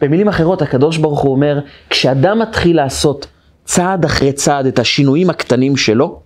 [0.00, 3.26] במילים אחרות, הקדוש ברוך הוא אומר, כשאדם מתחיל לעשות
[3.64, 6.20] צעד אחרי צעד את השינויים הקטנים שלו,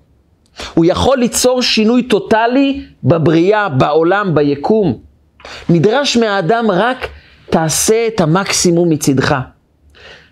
[0.74, 4.98] הוא יכול ליצור שינוי טוטאלי בבריאה, בעולם, ביקום.
[5.68, 7.08] נדרש מהאדם רק
[7.50, 9.34] תעשה את המקסימום מצידך.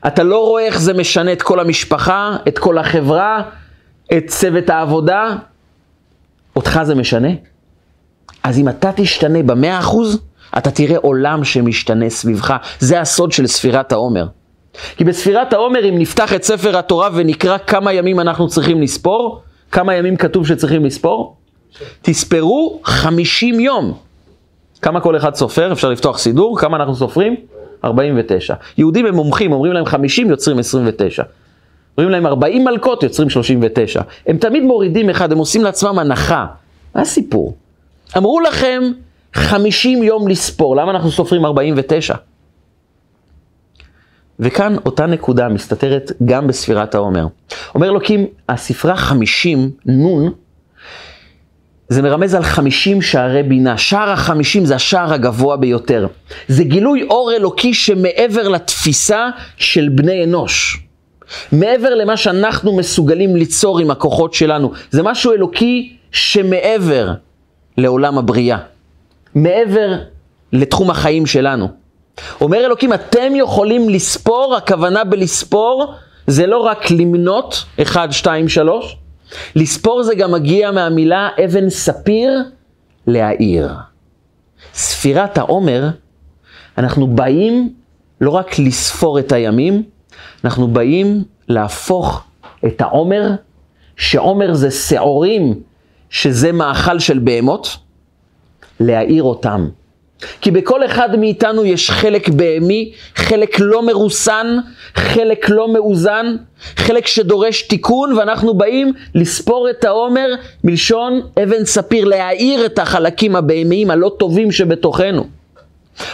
[0.07, 3.43] אתה לא רואה איך זה משנה את כל המשפחה, את כל החברה,
[4.17, 5.37] את צוות העבודה,
[6.57, 7.29] אותך זה משנה?
[8.43, 10.19] אז אם אתה תשתנה במאה אחוז,
[10.59, 12.57] אתה תראה עולם שמשתנה סביבך.
[12.79, 14.27] זה הסוד של ספירת העומר.
[14.97, 19.43] כי בספירת העומר, אם נפתח את ספר התורה ונקרא כמה ימים אנחנו צריכים לספור,
[19.73, 21.37] כמה ימים כתוב שצריכים לספור?
[22.03, 23.95] תספרו חמישים יום.
[24.83, 25.73] כמה כל אחד סופר?
[25.73, 26.59] אפשר לפתוח סידור?
[26.59, 27.37] כמה אנחנו סופרים?
[27.85, 28.55] 49.
[28.79, 31.23] יהודים הם מומחים, אומרים להם 50, יוצרים 29.
[31.99, 34.03] אומרים להם 40 מלכות, יוצרים 39.
[34.27, 36.47] הם תמיד מורידים אחד, הם עושים לעצמם הנחה.
[36.95, 37.57] מה הסיפור?
[38.17, 38.83] אמרו לכם
[39.33, 42.15] 50 יום לספור, למה אנחנו סופרים 49?
[44.41, 47.27] וכאן אותה נקודה מסתתרת גם בספירת העומר.
[47.75, 50.33] אומר אלוקים, הספרה 50, נון,
[51.91, 53.79] זה מרמז על 50 שערי בינה.
[53.79, 56.07] שער החמישים זה השער הגבוה ביותר.
[56.49, 60.85] זה גילוי אור אלוקי שמעבר לתפיסה של בני אנוש.
[61.53, 64.73] מעבר למה שאנחנו מסוגלים ליצור עם הכוחות שלנו.
[64.91, 67.13] זה משהו אלוקי שמעבר
[67.77, 68.59] לעולם הבריאה.
[69.35, 69.93] מעבר
[70.53, 71.69] לתחום החיים שלנו.
[72.41, 75.95] אומר אלוקים, אתם יכולים לספור, הכוונה בלספור
[76.27, 78.97] זה לא רק למנות, 1, 2, 3,
[79.57, 82.31] לספור זה גם מגיע מהמילה אבן ספיר,
[83.07, 83.69] להעיר.
[84.75, 85.89] ספירת העומר,
[86.79, 87.73] אנחנו באים
[88.21, 89.83] לא רק לספור את הימים,
[90.45, 92.23] אנחנו באים להפוך
[92.67, 93.31] את העומר,
[93.97, 95.61] שעומר זה שעורים,
[96.11, 97.77] שזה מאכל של בהמות,
[98.81, 99.69] להעיר אותם.
[100.41, 104.57] כי בכל אחד מאיתנו יש חלק בהמי, חלק לא מרוסן,
[104.95, 106.37] חלק לא מאוזן,
[106.77, 110.27] חלק שדורש תיקון, ואנחנו באים לספור את העומר
[110.65, 115.25] מלשון אבן ספיר, להעיר את החלקים הבהמיים הלא טובים שבתוכנו.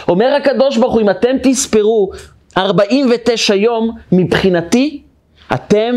[0.07, 2.11] אומר הקדוש ברוך הוא, אם אתם תספרו
[2.57, 5.01] 49 יום, מבחינתי,
[5.53, 5.95] אתם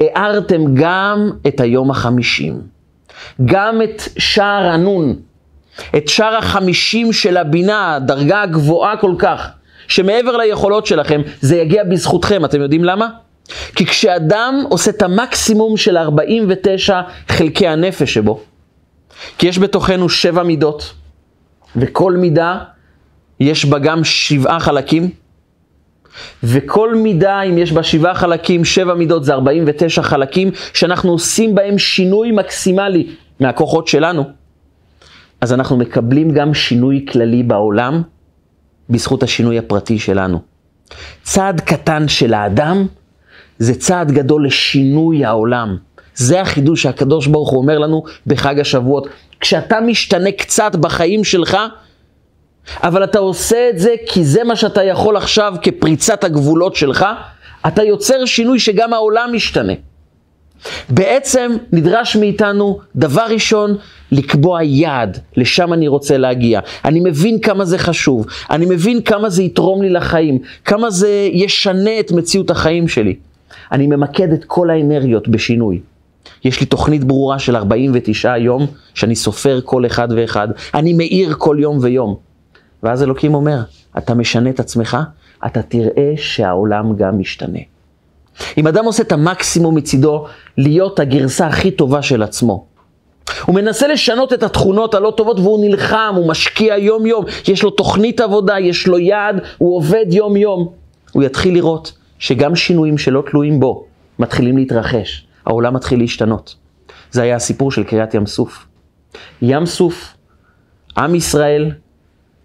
[0.00, 2.60] הארתם גם את היום החמישים.
[3.44, 5.16] גם את שער הנון,
[5.96, 9.50] את שער החמישים של הבינה, הדרגה הגבוהה כל כך,
[9.88, 12.44] שמעבר ליכולות שלכם, זה יגיע בזכותכם.
[12.44, 13.08] אתם יודעים למה?
[13.76, 18.40] כי כשאדם עושה את המקסימום של 49 חלקי הנפש שבו,
[19.38, 20.92] כי יש בתוכנו שבע מידות,
[21.76, 22.58] וכל מידה
[23.40, 25.10] יש בה גם שבעה חלקים,
[26.42, 31.78] וכל מידה, אם יש בה שבעה חלקים, שבע מידות זה 49 חלקים, שאנחנו עושים בהם
[31.78, 33.06] שינוי מקסימלי
[33.40, 34.24] מהכוחות שלנו,
[35.40, 38.02] אז אנחנו מקבלים גם שינוי כללי בעולם,
[38.90, 40.40] בזכות השינוי הפרטי שלנו.
[41.22, 42.86] צעד קטן של האדם,
[43.58, 45.76] זה צעד גדול לשינוי העולם.
[46.14, 49.06] זה החידוש שהקדוש ברוך הוא אומר לנו בחג השבועות.
[49.40, 51.56] כשאתה משתנה קצת בחיים שלך,
[52.82, 57.06] אבל אתה עושה את זה כי זה מה שאתה יכול עכשיו כפריצת הגבולות שלך,
[57.66, 59.72] אתה יוצר שינוי שגם העולם משתנה.
[60.88, 63.76] בעצם נדרש מאיתנו, דבר ראשון,
[64.12, 66.60] לקבוע יעד, לשם אני רוצה להגיע.
[66.84, 72.00] אני מבין כמה זה חשוב, אני מבין כמה זה יתרום לי לחיים, כמה זה ישנה
[72.00, 73.14] את מציאות החיים שלי.
[73.72, 75.80] אני ממקד את כל האנרגיות בשינוי.
[76.44, 80.48] יש לי תוכנית ברורה של 49 יום, שאני סופר כל אחד ואחד.
[80.74, 82.29] אני מאיר כל יום ויום.
[82.82, 83.62] ואז אלוקים אומר,
[83.98, 84.96] אתה משנה את עצמך,
[85.46, 87.58] אתה תראה שהעולם גם משתנה.
[88.58, 90.26] אם אדם עושה את המקסימום מצידו
[90.58, 92.66] להיות הגרסה הכי טובה של עצמו,
[93.44, 97.70] הוא מנסה לשנות את התכונות הלא טובות והוא נלחם, הוא משקיע יום יום, יש לו
[97.70, 100.68] תוכנית עבודה, יש לו יעד, הוא עובד יום יום.
[101.12, 103.84] הוא יתחיל לראות שגם שינויים שלא תלויים בו
[104.18, 106.54] מתחילים להתרחש, העולם מתחיל להשתנות.
[107.10, 108.66] זה היה הסיפור של קריאת ים סוף.
[109.42, 110.14] ים סוף,
[110.96, 111.70] עם ישראל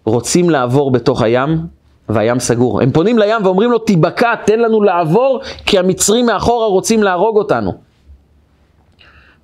[0.06, 1.66] רוצים לעבור בתוך הים,
[2.08, 2.82] והים סגור.
[2.82, 7.72] הם פונים לים ואומרים לו, תיבקע, תן לנו לעבור, כי המצרים מאחורה רוצים להרוג אותנו.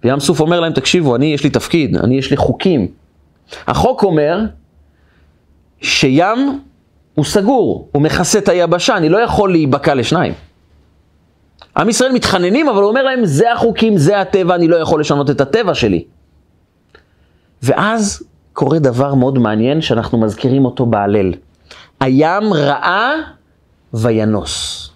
[0.04, 2.88] וים סוף אומר להם, תקשיבו, אני, יש לי תפקיד, אני, יש לי חוקים.
[3.66, 4.40] החוק אומר
[5.80, 6.60] שים
[7.14, 10.32] הוא סגור, הוא מכסה את היבשה, אני לא יכול להיבקע לשניים.
[11.76, 15.30] עם ישראל מתחננים, אבל הוא אומר להם, זה החוקים, זה הטבע, אני לא יכול לשנות
[15.30, 16.04] את הטבע שלי.
[17.62, 21.32] ואז קורה דבר מאוד מעניין שאנחנו מזכירים אותו בהלל.
[22.00, 23.12] הים ראה
[23.94, 24.90] וינוס.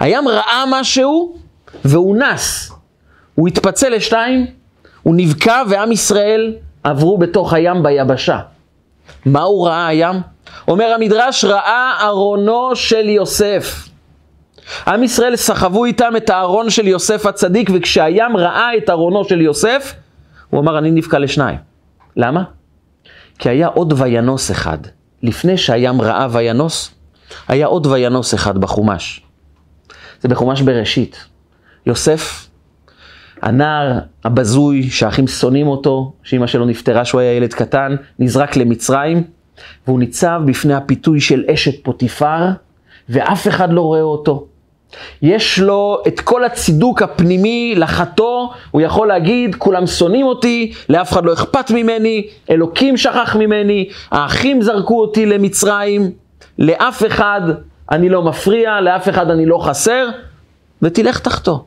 [0.00, 1.36] הים ראה משהו
[1.84, 2.72] והוא נס.
[3.34, 4.46] הוא התפצל לשתיים,
[5.02, 8.38] הוא נבקע ועם ישראל עברו בתוך הים ביבשה.
[9.26, 10.16] מה הוא ראה הים?
[10.68, 13.88] אומר המדרש, ראה ארונו של יוסף.
[14.86, 19.94] עם ישראל סחבו איתם את הארון של יוסף הצדיק, וכשהים ראה את ארונו של יוסף,
[20.50, 21.58] הוא אמר, אני נבקע לשניים.
[22.16, 22.42] למה?
[23.40, 24.78] כי היה עוד וינוס אחד.
[25.22, 26.94] לפני שהים ראה וינוס,
[27.48, 29.22] היה עוד וינוס אחד בחומש.
[30.20, 31.24] זה בחומש בראשית.
[31.86, 32.48] יוסף,
[33.42, 39.24] הנער הבזוי, שהאחים שונאים אותו, שאימא שלו נפטרה שהוא היה ילד קטן, נזרק למצרים,
[39.86, 42.48] והוא ניצב בפני הפיתוי של אשת פוטיפר,
[43.08, 44.46] ואף אחד לא רואה אותו.
[45.22, 51.24] יש לו את כל הצידוק הפנימי לחטוא, הוא יכול להגיד, כולם שונאים אותי, לאף אחד
[51.24, 56.10] לא אכפת ממני, אלוקים שכח ממני, האחים זרקו אותי למצרים,
[56.58, 57.40] לאף אחד
[57.90, 60.08] אני לא מפריע, לאף אחד אני לא חסר,
[60.82, 61.58] ותלך תחתוא.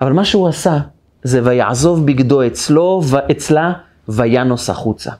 [0.00, 0.78] אבל מה שהוא עשה,
[1.22, 3.72] זה ויעזוב בגדו אצלו, ואצלה,
[4.08, 5.10] וינוס החוצה.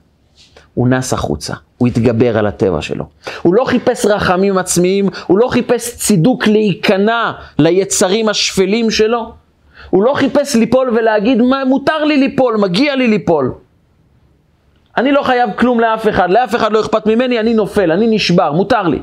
[0.76, 3.04] הוא נס החוצה, הוא התגבר על הטבע שלו.
[3.42, 9.32] הוא לא חיפש רחמים עצמיים, הוא לא חיפש צידוק להיכנע ליצרים השפלים שלו.
[9.90, 13.54] הוא לא חיפש ליפול ולהגיד, מה, מותר לי ליפול, מגיע לי ליפול.
[14.96, 18.52] אני לא חייב כלום לאף אחד, לאף אחד לא אכפת ממני, אני נופל, אני נשבר,
[18.52, 19.02] מותר לי.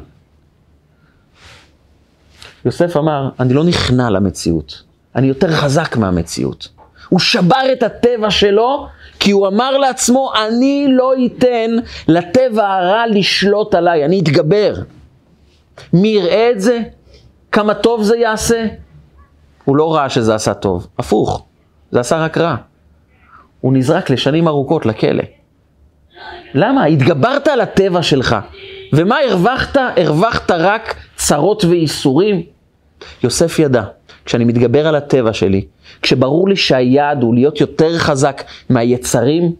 [2.65, 4.83] יוסף אמר, אני לא נכנע למציאות,
[5.15, 6.69] אני יותר חזק מהמציאות.
[7.09, 8.87] הוא שבר את הטבע שלו
[9.23, 11.71] כי הוא אמר לעצמו, אני לא אתן
[12.07, 14.73] לטבע הרע לשלוט עליי, אני אתגבר.
[15.93, 16.79] מי יראה את זה?
[17.51, 18.65] כמה טוב זה יעשה?
[19.65, 21.45] הוא לא ראה שזה עשה טוב, הפוך,
[21.91, 22.55] זה עשה רק רע.
[23.61, 25.23] הוא נזרק לשנים ארוכות לכלא.
[26.53, 26.85] למה?
[26.85, 28.35] התגברת על הטבע שלך.
[28.93, 29.77] ומה הרווחת?
[29.95, 32.43] הרווחת רק צרות וייסורים.
[33.23, 33.83] יוסף ידע,
[34.25, 35.65] כשאני מתגבר על הטבע שלי,
[36.01, 39.51] כשברור לי שהיעד הוא להיות יותר חזק מהיצרים,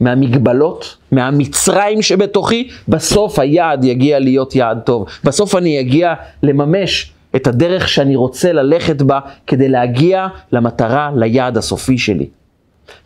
[0.00, 5.06] מהמגבלות, מהמצרים שבתוכי, בסוף היעד יגיע להיות יעד טוב.
[5.24, 11.98] בסוף אני אגיע לממש את הדרך שאני רוצה ללכת בה כדי להגיע למטרה, ליעד הסופי
[11.98, 12.26] שלי.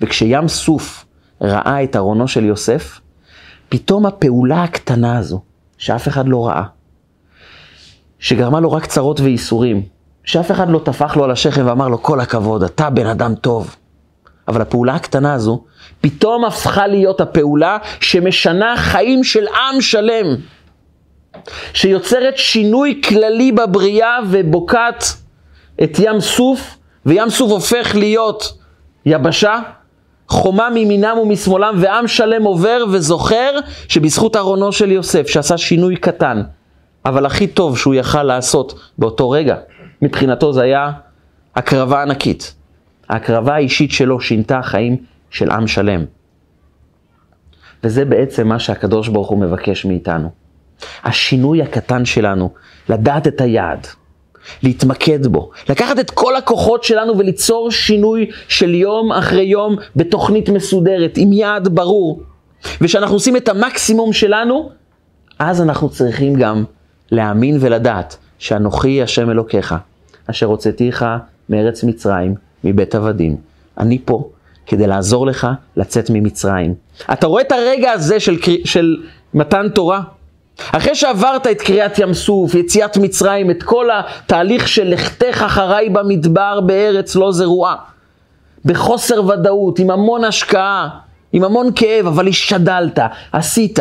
[0.01, 1.05] וכשים סוף
[1.41, 3.01] ראה את ארונו של יוסף,
[3.69, 5.41] פתאום הפעולה הקטנה הזו,
[5.79, 6.63] שאף אחד לא ראה,
[8.19, 9.83] שגרמה לו רק צרות וייסורים,
[10.31, 13.77] שאף אחד לא טפח לו על השכם ואמר לו, כל הכבוד, אתה בן אדם טוב.
[14.49, 15.65] אבל הפעולה הקטנה הזו,
[16.01, 20.27] פתאום הפכה להיות הפעולה שמשנה חיים של עם שלם.
[21.73, 25.05] שיוצרת שינוי כללי בבריאה ובוקעת
[25.83, 26.77] את ים סוף,
[27.07, 28.59] וים סוף הופך להיות
[29.07, 29.59] יבשה,
[30.29, 33.59] חומה מימינם ומשמאלם, ועם שלם עובר וזוכר
[33.89, 36.43] שבזכות ארונו של יוסף, שעשה שינוי קטן,
[37.05, 39.57] אבל הכי טוב שהוא יכל לעשות באותו רגע,
[40.03, 40.91] מבחינתו זה היה
[41.57, 42.55] הקרבה ענקית.
[43.09, 44.97] ההקרבה האישית שלו שינתה חיים
[45.31, 46.05] של עם שלם.
[47.85, 50.31] וזה בעצם מה שהקדוש ברוך הוא מבקש מאיתנו.
[51.05, 52.51] השינוי הקטן שלנו,
[52.89, 53.87] לדעת את היעד,
[54.63, 61.13] להתמקד בו, לקחת את כל הכוחות שלנו וליצור שינוי של יום אחרי יום בתוכנית מסודרת,
[61.17, 62.23] עם יעד ברור.
[62.81, 64.71] ושאנחנו עושים את המקסימום שלנו,
[65.39, 66.65] אז אנחנו צריכים גם
[67.11, 69.75] להאמין ולדעת שאנוכי השם אלוקיך,
[70.31, 71.05] אשר הוצאתיך
[71.49, 73.37] מארץ מצרים, מבית עבדים.
[73.79, 74.31] אני פה
[74.67, 76.75] כדי לעזור לך לצאת ממצרים.
[77.13, 78.97] אתה רואה את הרגע הזה של, של
[79.35, 80.01] מתן תורה?
[80.73, 86.61] אחרי שעברת את קריעת ים סוף, יציאת מצרים, את כל התהליך של לכתך אחריי במדבר
[86.61, 87.77] בארץ לא זרועה,
[88.65, 90.89] בחוסר ודאות, עם המון השקעה,
[91.33, 92.99] עם המון כאב, אבל השתדלת,
[93.33, 93.79] עשית.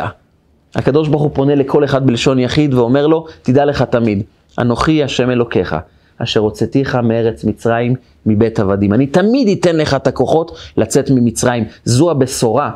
[0.76, 4.24] הקדוש ברוך הוא פונה לכל אחד בלשון יחיד ואומר לו, תדע לך תמיד,
[4.60, 5.76] אנוכי השם אלוקיך,
[6.24, 7.96] אשר הוצאתיך מארץ מצרים,
[8.26, 8.94] מבית עבדים.
[8.94, 11.64] אני תמיד אתן לך את הכוחות לצאת ממצרים.
[11.84, 12.72] זו הבשורה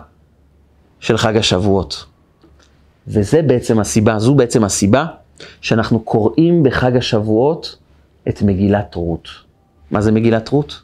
[1.00, 2.06] של חג השבועות.
[3.08, 5.06] וזה בעצם הסיבה, זו בעצם הסיבה
[5.62, 7.76] שאנחנו קוראים בחג השבועות
[8.30, 9.28] את מגילת רות.
[9.92, 10.82] מה זה מגילת רות?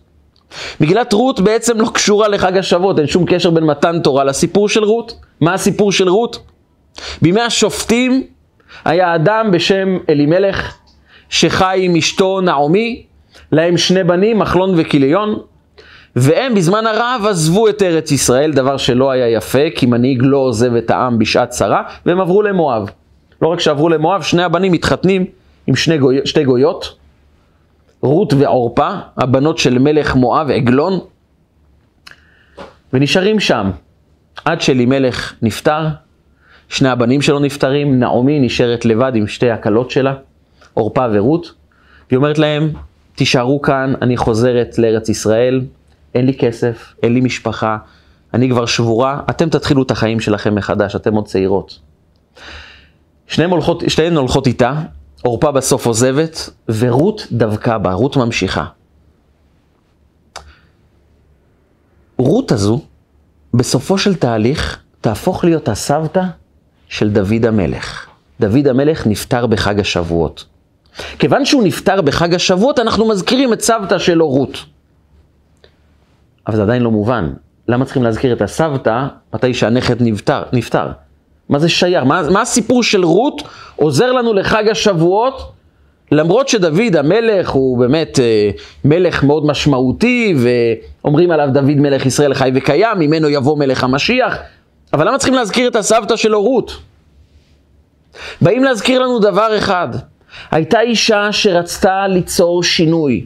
[0.81, 4.83] מגילת רות בעצם לא קשורה לחג השבועות, אין שום קשר בין מתן תורה לסיפור של
[4.83, 5.19] רות.
[5.41, 6.39] מה הסיפור של רות?
[7.21, 8.23] בימי השופטים
[8.85, 10.78] היה אדם בשם אלימלך
[11.29, 13.03] שחי עם אשתו נעמי,
[13.51, 15.39] להם שני בנים, מחלון וכיליון,
[16.15, 20.75] והם בזמן הרעב עזבו את ארץ ישראל, דבר שלא היה יפה, כי מנהיג לא עוזב
[20.75, 22.89] את העם בשעת צרה, והם עברו למואב.
[23.41, 25.25] לא רק שעברו למואב, שני הבנים מתחתנים
[25.67, 26.95] עם שני גוי, שתי גויות,
[28.01, 30.99] רות ועורפה, הבנות של מלך מואב, עגלון,
[32.93, 33.71] ונשארים שם
[34.45, 35.87] עד שאלימלך נפטר,
[36.69, 40.13] שני הבנים שלו נפטרים, נעמי נשארת לבד עם שתי הכלות שלה,
[40.79, 41.53] עורפה ורות,
[42.09, 42.73] והיא אומרת להם,
[43.15, 45.61] תישארו כאן, אני חוזרת לארץ ישראל,
[46.15, 47.77] אין לי כסף, אין לי משפחה,
[48.33, 51.79] אני כבר שבורה, אתם תתחילו את החיים שלכם מחדש, אתם עוד צעירות.
[53.27, 54.81] שניהן הולכות, שניהן הולכות איתה,
[55.21, 58.65] עורפה בסוף עוזבת, ורות דבקה בה, רות ממשיכה.
[62.17, 62.81] רות הזו,
[63.53, 66.23] בסופו של תהליך, תהפוך להיות הסבתא
[66.87, 68.05] של דוד המלך.
[68.39, 70.45] דוד המלך נפטר בחג השבועות.
[71.19, 74.57] כיוון שהוא נפטר בחג השבועות, אנחנו מזכירים את סבתא שלו רות.
[76.47, 77.33] אבל זה עדיין לא מובן.
[77.67, 80.43] למה צריכים להזכיר את הסבתא מתי שהנכד נפטר?
[80.53, 80.87] נפטר?
[81.49, 82.03] מה זה שייך?
[82.03, 83.41] מה, מה הסיפור של רות
[83.75, 85.51] עוזר לנו לחג השבועות?
[86.11, 88.49] למרות שדוד המלך הוא באמת אה,
[88.85, 94.37] מלך מאוד משמעותי, ואומרים עליו דוד מלך ישראל חי וקיים, ממנו יבוא מלך המשיח,
[94.93, 96.77] אבל למה צריכים להזכיר את הסבתא שלו רות?
[98.41, 99.87] באים להזכיר לנו דבר אחד,
[100.51, 103.25] הייתה אישה שרצתה ליצור שינוי,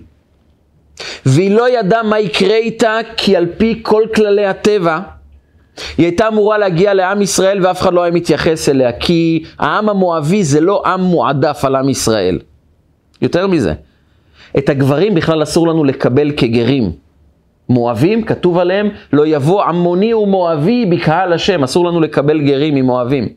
[1.25, 4.99] והיא לא ידעה מה יקרה איתה, כי על פי כל כללי הטבע,
[5.97, 10.43] היא הייתה אמורה להגיע לעם ישראל ואף אחד לא היה מתייחס אליה, כי העם המואבי
[10.43, 12.39] זה לא עם מועדף על עם ישראל.
[13.21, 13.73] יותר מזה,
[14.57, 16.91] את הגברים בכלל אסור לנו לקבל כגרים.
[17.69, 23.29] מואבים, כתוב עליהם, לא יבוא עמוני ומואבי בקהל השם, אסור לנו לקבל גרים ממואבים.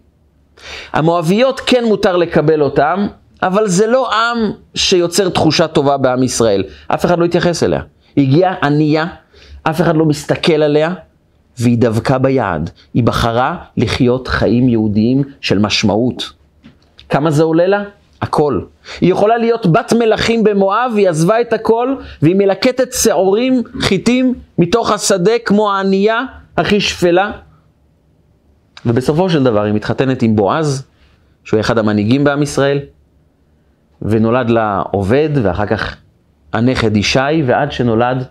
[0.92, 3.06] המואביות כן מותר לקבל אותם,
[3.42, 6.64] אבל זה לא עם שיוצר תחושה טובה בעם ישראל.
[6.88, 7.80] אף אחד לא התייחס אליה.
[8.16, 9.06] הגיעה ענייה,
[9.62, 10.94] אף אחד לא מסתכל עליה,
[11.58, 12.70] והיא דבקה ביעד.
[12.94, 16.32] היא בחרה לחיות חיים יהודיים של משמעות.
[17.08, 17.82] כמה זה עולה לה?
[18.22, 18.60] הכל.
[19.00, 24.90] היא יכולה להיות בת מלכים במואב, היא עזבה את הכל, והיא מלקטת שעורים חיטים מתוך
[24.90, 26.22] השדה כמו הענייה
[26.56, 27.30] הכי שפלה.
[28.86, 30.84] ובסופו של דבר היא מתחתנת עם בועז,
[31.44, 32.78] שהוא אחד המנהיגים בעם ישראל,
[34.02, 35.96] ונולד לה עובד, ואחר כך
[36.52, 38.24] הנכד ישי, ועד שנולד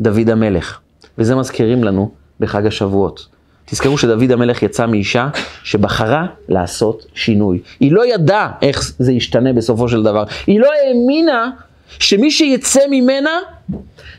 [0.00, 0.78] דוד המלך.
[1.18, 2.10] וזה מזכירים לנו
[2.40, 3.26] בחג השבועות.
[3.64, 5.28] תזכרו שדוד המלך יצא מאישה
[5.64, 7.58] שבחרה לעשות שינוי.
[7.80, 10.24] היא לא ידעה איך זה ישתנה בסופו של דבר.
[10.46, 11.50] היא לא האמינה
[11.98, 13.30] שמי שיצא ממנה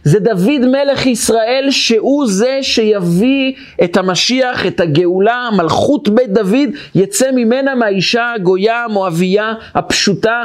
[0.04, 7.32] זה דוד מלך ישראל, שהוא זה שיביא את המשיח, את הגאולה, מלכות בית דוד, יצא
[7.32, 10.44] ממנה מהאישה הגויה, המואבייה, הפשוטה,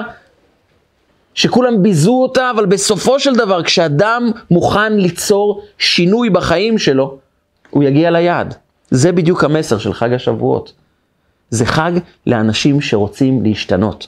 [1.39, 7.16] שכולם ביזו אותה, אבל בסופו של דבר, כשאדם מוכן ליצור שינוי בחיים שלו,
[7.70, 8.55] הוא יגיע ליעד.
[8.91, 10.72] זה בדיוק המסר של חג השבועות.
[11.51, 11.93] זה חג
[12.26, 14.07] לאנשים שרוצים להשתנות.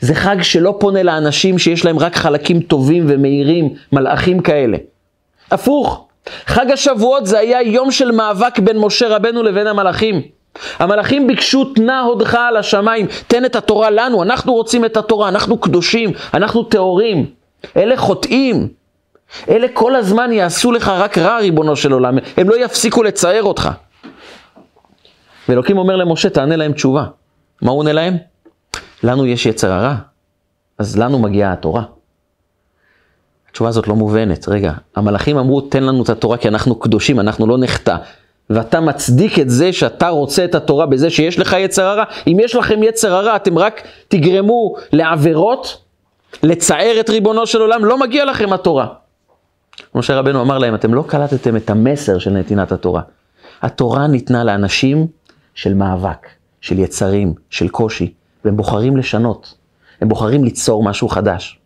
[0.00, 4.76] זה חג שלא פונה לאנשים שיש להם רק חלקים טובים ומהירים, מלאכים כאלה.
[5.50, 6.06] הפוך,
[6.46, 10.22] חג השבועות זה היה יום של מאבק בין משה רבנו לבין המלאכים.
[10.78, 15.58] המלאכים ביקשו תנה הודך על השמיים, תן את התורה לנו, אנחנו רוצים את התורה, אנחנו
[15.58, 17.26] קדושים, אנחנו טהורים.
[17.76, 18.68] אלה חוטאים.
[19.48, 23.70] אלה כל הזמן יעשו לך רק רע, ריבונו של עולם, הם לא יפסיקו לצער אותך.
[25.48, 27.04] ואלוקים אומר למשה, תענה להם תשובה.
[27.62, 28.16] מה הוא עונה להם?
[29.02, 29.94] לנו יש יצר הרע,
[30.78, 31.82] אז לנו מגיעה התורה.
[33.50, 34.48] התשובה הזאת לא מובנת.
[34.48, 37.96] רגע, המלאכים אמרו, תן לנו את התורה כי אנחנו קדושים, אנחנו לא נחטא.
[38.54, 42.56] ואתה מצדיק את זה שאתה רוצה את התורה בזה שיש לך יצר הרע, אם יש
[42.56, 45.82] לכם יצר הרע, אתם רק תגרמו לעבירות,
[46.42, 48.86] לצער את ריבונו של עולם, לא מגיע לכם התורה.
[49.94, 53.02] משה רבנו אמר להם, אתם לא קלטתם את המסר של נתינת התורה.
[53.62, 55.06] התורה ניתנה לאנשים
[55.54, 56.26] של מאבק,
[56.60, 58.12] של יצרים, של קושי,
[58.44, 59.54] והם בוחרים לשנות,
[60.00, 61.58] הם בוחרים ליצור משהו חדש.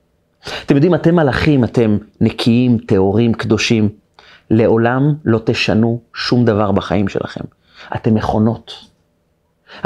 [0.66, 3.88] אתם יודעים, אתם מלאכים, אתם נקיים, טהורים, קדושים.
[4.50, 7.44] לעולם לא תשנו שום דבר בחיים שלכם.
[7.94, 8.74] אתם מכונות.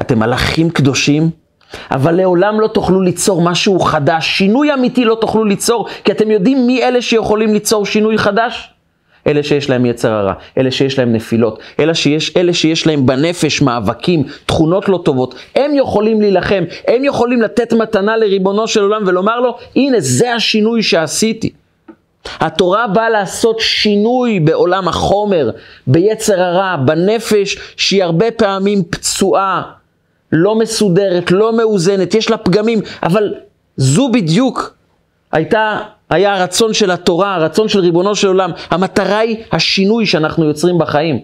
[0.00, 1.30] אתם מלאכים קדושים,
[1.90, 4.38] אבל לעולם לא תוכלו ליצור משהו חדש.
[4.38, 8.74] שינוי אמיתי לא תוכלו ליצור, כי אתם יודעים מי אלה שיכולים ליצור שינוי חדש?
[9.26, 13.62] אלה שיש להם יצר הרע, אלה שיש להם נפילות, אלה שיש, אלה שיש להם בנפש
[13.62, 19.40] מאבקים, תכונות לא טובות, הם יכולים להילחם, הם יכולים לתת מתנה לריבונו של עולם ולומר
[19.40, 21.50] לו, הנה זה השינוי שעשיתי.
[22.40, 25.50] התורה באה לעשות שינוי בעולם החומר,
[25.86, 29.62] ביצר הרע, בנפש שהיא הרבה פעמים פצועה,
[30.32, 33.34] לא מסודרת, לא מאוזנת, יש לה פגמים, אבל
[33.76, 34.74] זו בדיוק
[35.32, 35.78] הייתה,
[36.10, 38.50] היה הרצון של התורה, הרצון של ריבונו של עולם.
[38.70, 41.20] המטרה היא השינוי שאנחנו יוצרים בחיים.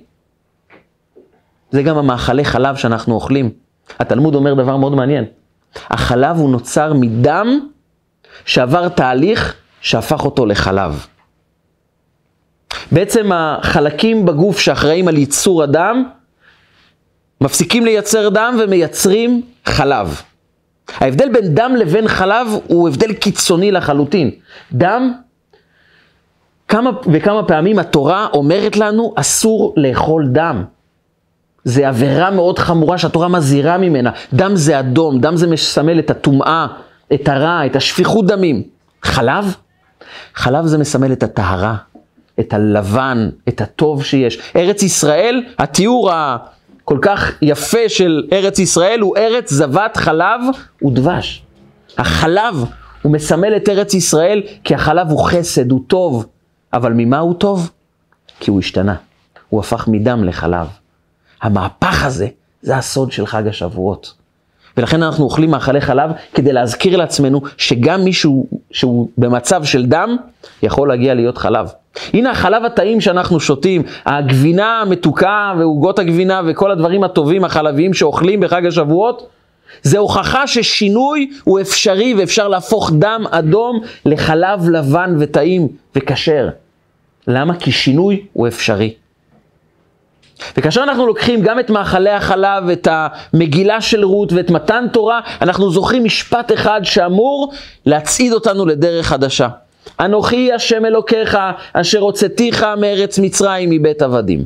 [1.70, 3.50] זה גם המאכלי חלב שאנחנו אוכלים.
[3.98, 5.24] התלמוד אומר דבר מאוד מעניין.
[5.90, 7.60] החלב הוא נוצר מדם
[8.44, 9.54] שעבר תהליך
[9.86, 11.06] שהפך אותו לחלב.
[12.92, 16.04] בעצם החלקים בגוף שאחראים על ייצור הדם,
[17.40, 20.22] מפסיקים לייצר דם ומייצרים חלב.
[20.98, 24.30] ההבדל בין דם לבין חלב הוא הבדל קיצוני לחלוטין.
[24.72, 25.12] דם,
[26.68, 30.64] כמה וכמה פעמים התורה אומרת לנו, אסור לאכול דם.
[31.64, 34.10] זה עבירה מאוד חמורה שהתורה מזהירה ממנה.
[34.32, 36.66] דם זה אדום, דם זה מסמל את הטומאה,
[37.14, 38.62] את הרע, את השפיכות דמים.
[39.02, 39.56] חלב?
[40.34, 41.76] חלב זה מסמל את הטהרה,
[42.40, 44.38] את הלבן, את הטוב שיש.
[44.56, 50.40] ארץ ישראל, התיאור הכל כך יפה של ארץ ישראל הוא ארץ זבת חלב
[50.84, 51.42] ודבש.
[51.98, 52.64] החלב
[53.02, 56.26] הוא מסמל את ארץ ישראל כי החלב הוא חסד, הוא טוב.
[56.72, 57.70] אבל ממה הוא טוב?
[58.40, 58.94] כי הוא השתנה.
[59.48, 60.66] הוא הפך מדם לחלב.
[61.42, 62.28] המהפך הזה,
[62.62, 64.14] זה הסוד של חג השבועות.
[64.76, 70.16] ולכן אנחנו אוכלים מאכלי חלב כדי להזכיר לעצמנו שגם מישהו שהוא במצב של דם,
[70.62, 71.68] יכול להגיע להיות חלב.
[72.12, 78.66] הנה החלב הטעים שאנחנו שותים, הגבינה המתוקה ועוגות הגבינה וכל הדברים הטובים החלביים שאוכלים בחג
[78.66, 79.28] השבועות,
[79.82, 86.48] זה הוכחה ששינוי הוא אפשרי ואפשר להפוך דם אדום לחלב לבן וטעים וכשר.
[87.28, 87.56] למה?
[87.56, 88.94] כי שינוי הוא אפשרי.
[90.56, 95.70] וכאשר אנחנו לוקחים גם את מאכלי החלב, את המגילה של רות ואת מתן תורה, אנחנו
[95.70, 97.52] זוכרים משפט אחד שאמור
[97.86, 99.48] להצעיד אותנו לדרך חדשה.
[100.00, 101.38] אנוכי השם אלוקיך,
[101.72, 104.44] אשר הוצאתיך מארץ מצרים מבית עבדים.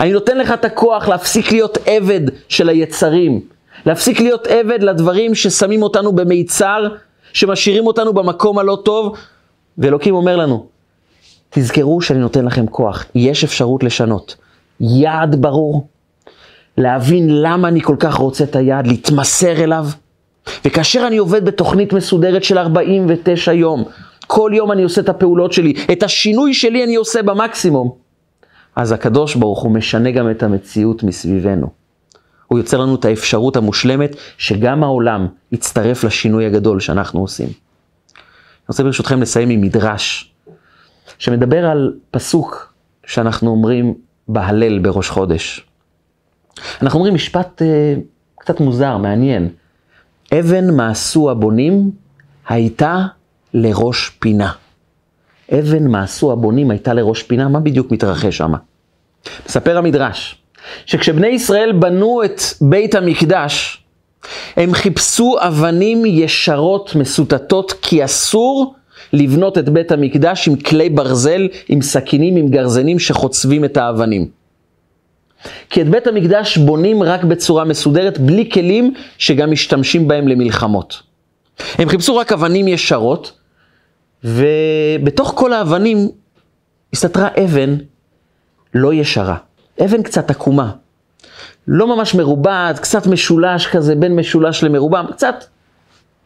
[0.00, 3.40] אני נותן לך את הכוח להפסיק להיות עבד של היצרים,
[3.86, 6.88] להפסיק להיות עבד לדברים ששמים אותנו במיצר,
[7.32, 9.16] שמשאירים אותנו במקום הלא טוב,
[9.78, 10.66] ואלוקים אומר לנו,
[11.50, 14.36] תזכרו שאני נותן לכם כוח, יש אפשרות לשנות.
[14.80, 15.86] יעד ברור,
[16.78, 19.86] להבין למה אני כל כך רוצה את היעד, להתמסר אליו.
[20.64, 23.84] וכאשר אני עובד בתוכנית מסודרת של 49 יום,
[24.26, 27.92] כל יום אני עושה את הפעולות שלי, את השינוי שלי אני עושה במקסימום,
[28.76, 31.66] אז הקדוש ברוך הוא משנה גם את המציאות מסביבנו.
[32.46, 37.46] הוא יוצר לנו את האפשרות המושלמת שגם העולם יצטרף לשינוי הגדול שאנחנו עושים.
[37.46, 40.32] אני רוצה ברשותכם לסיים עם מדרש,
[41.18, 42.74] שמדבר על פסוק
[43.06, 43.94] שאנחנו אומרים
[44.28, 45.66] בהלל בראש חודש.
[46.82, 47.94] אנחנו אומרים משפט אה,
[48.38, 49.48] קצת מוזר, מעניין.
[50.38, 51.90] אבן מעשו הבונים
[52.48, 53.06] הייתה
[53.54, 54.52] לראש פינה.
[55.52, 58.52] אבן מעשו הבונים הייתה לראש פינה, מה בדיוק מתרחש שם?
[59.46, 60.42] מספר המדרש,
[60.86, 63.84] שכשבני ישראל בנו את בית המקדש,
[64.56, 68.74] הם חיפשו אבנים ישרות מסוטטות, כי אסור
[69.12, 74.28] לבנות את בית המקדש עם כלי ברזל, עם סכינים, עם גרזנים שחוצבים את האבנים.
[75.70, 81.02] כי את בית המקדש בונים רק בצורה מסודרת, בלי כלים שגם משתמשים בהם למלחמות.
[81.78, 83.32] הם חיפשו רק אבנים ישרות,
[84.24, 86.08] ובתוך כל האבנים
[86.92, 87.76] הסתתרה אבן
[88.74, 89.36] לא ישרה,
[89.84, 90.70] אבן קצת עקומה.
[91.68, 95.44] לא ממש מרובעת, קצת משולש כזה, בין משולש למרובע, קצת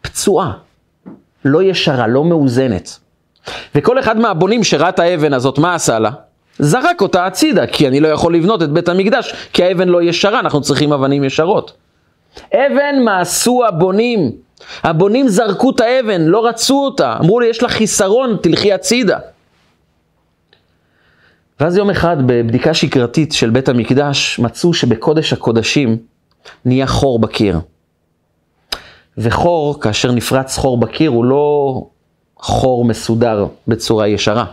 [0.00, 0.52] פצועה.
[1.48, 2.98] לא ישרה, לא מאוזנת.
[3.74, 6.10] וכל אחד מהבונים שראה את האבן הזאת, מה עשה לה?
[6.58, 10.40] זרק אותה הצידה, כי אני לא יכול לבנות את בית המקדש, כי האבן לא ישרה,
[10.40, 11.72] אנחנו צריכים אבנים ישרות.
[12.54, 14.32] אבן מעשו הבונים.
[14.82, 17.16] הבונים זרקו את האבן, לא רצו אותה.
[17.20, 19.18] אמרו לי, יש לך חיסרון, תלכי הצידה.
[21.60, 25.96] ואז יום אחד בבדיקה שגרתית של בית המקדש מצאו שבקודש הקודשים
[26.64, 27.58] נהיה חור בקיר.
[29.18, 31.82] וחור, כאשר נפרץ חור בקיר, הוא לא
[32.36, 34.44] חור מסודר בצורה ישרה.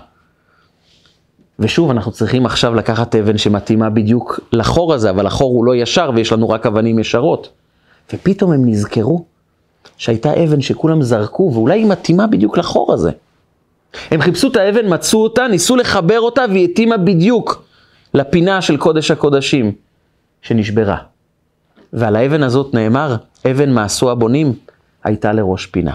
[1.59, 6.11] ושוב, אנחנו צריכים עכשיו לקחת אבן שמתאימה בדיוק לחור הזה, אבל החור הוא לא ישר
[6.15, 7.49] ויש לנו רק אבנים ישרות.
[8.13, 9.25] ופתאום הם נזכרו
[9.97, 13.11] שהייתה אבן שכולם זרקו, ואולי היא מתאימה בדיוק לחור הזה.
[14.11, 17.63] הם חיפשו את האבן, מצאו אותה, ניסו לחבר אותה, והיא התאימה בדיוק
[18.13, 19.71] לפינה של קודש הקודשים
[20.41, 20.97] שנשברה.
[21.93, 23.15] ועל האבן הזאת נאמר,
[23.51, 24.53] אבן מעשו הבונים
[25.03, 25.93] הייתה לראש פינה.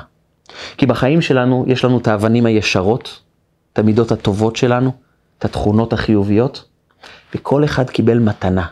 [0.76, 3.20] כי בחיים שלנו יש לנו את האבנים הישרות,
[3.72, 4.90] את המידות הטובות שלנו,
[5.38, 6.64] את התכונות החיוביות,
[7.34, 8.66] וכל אחד קיבל מתנה.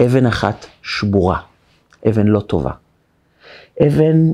[0.00, 1.38] אבן אחת שבורה,
[2.08, 2.70] אבן לא טובה.
[3.86, 4.32] אבן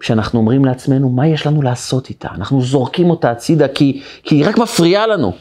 [0.00, 2.28] שאנחנו אומרים לעצמנו, מה יש לנו לעשות איתה?
[2.34, 5.32] אנחנו זורקים אותה הצידה כי, כי היא רק מפריעה לנו.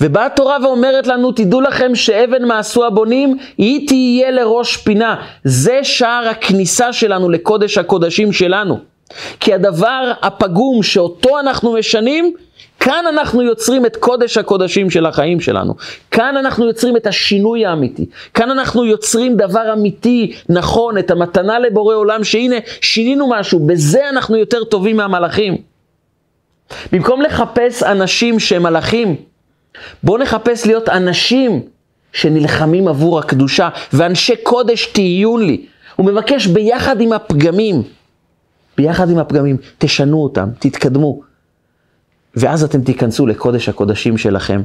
[0.00, 5.16] ובאה התורה ואומרת לנו, תדעו לכם שאבן מעשו הבונים, היא תהיה לראש פינה.
[5.44, 8.78] זה שער הכניסה שלנו לקודש הקודשים שלנו.
[9.40, 12.34] כי הדבר הפגום שאותו אנחנו משנים,
[12.80, 15.74] כאן אנחנו יוצרים את קודש הקודשים של החיים שלנו.
[16.10, 18.06] כאן אנחנו יוצרים את השינוי האמיתי.
[18.34, 24.36] כאן אנחנו יוצרים דבר אמיתי, נכון, את המתנה לבורא עולם, שהנה, שינינו משהו, בזה אנחנו
[24.36, 25.56] יותר טובים מהמלאכים.
[26.92, 29.16] במקום לחפש אנשים שהם מלאכים,
[30.02, 31.62] בואו נחפש להיות אנשים
[32.12, 35.66] שנלחמים עבור הקדושה, ואנשי קודש תהיו לי.
[35.96, 37.82] הוא מבקש ביחד עם הפגמים,
[38.76, 41.20] ביחד עם הפגמים, תשנו אותם, תתקדמו.
[42.34, 44.62] ואז אתם תיכנסו לקודש הקודשים שלכם,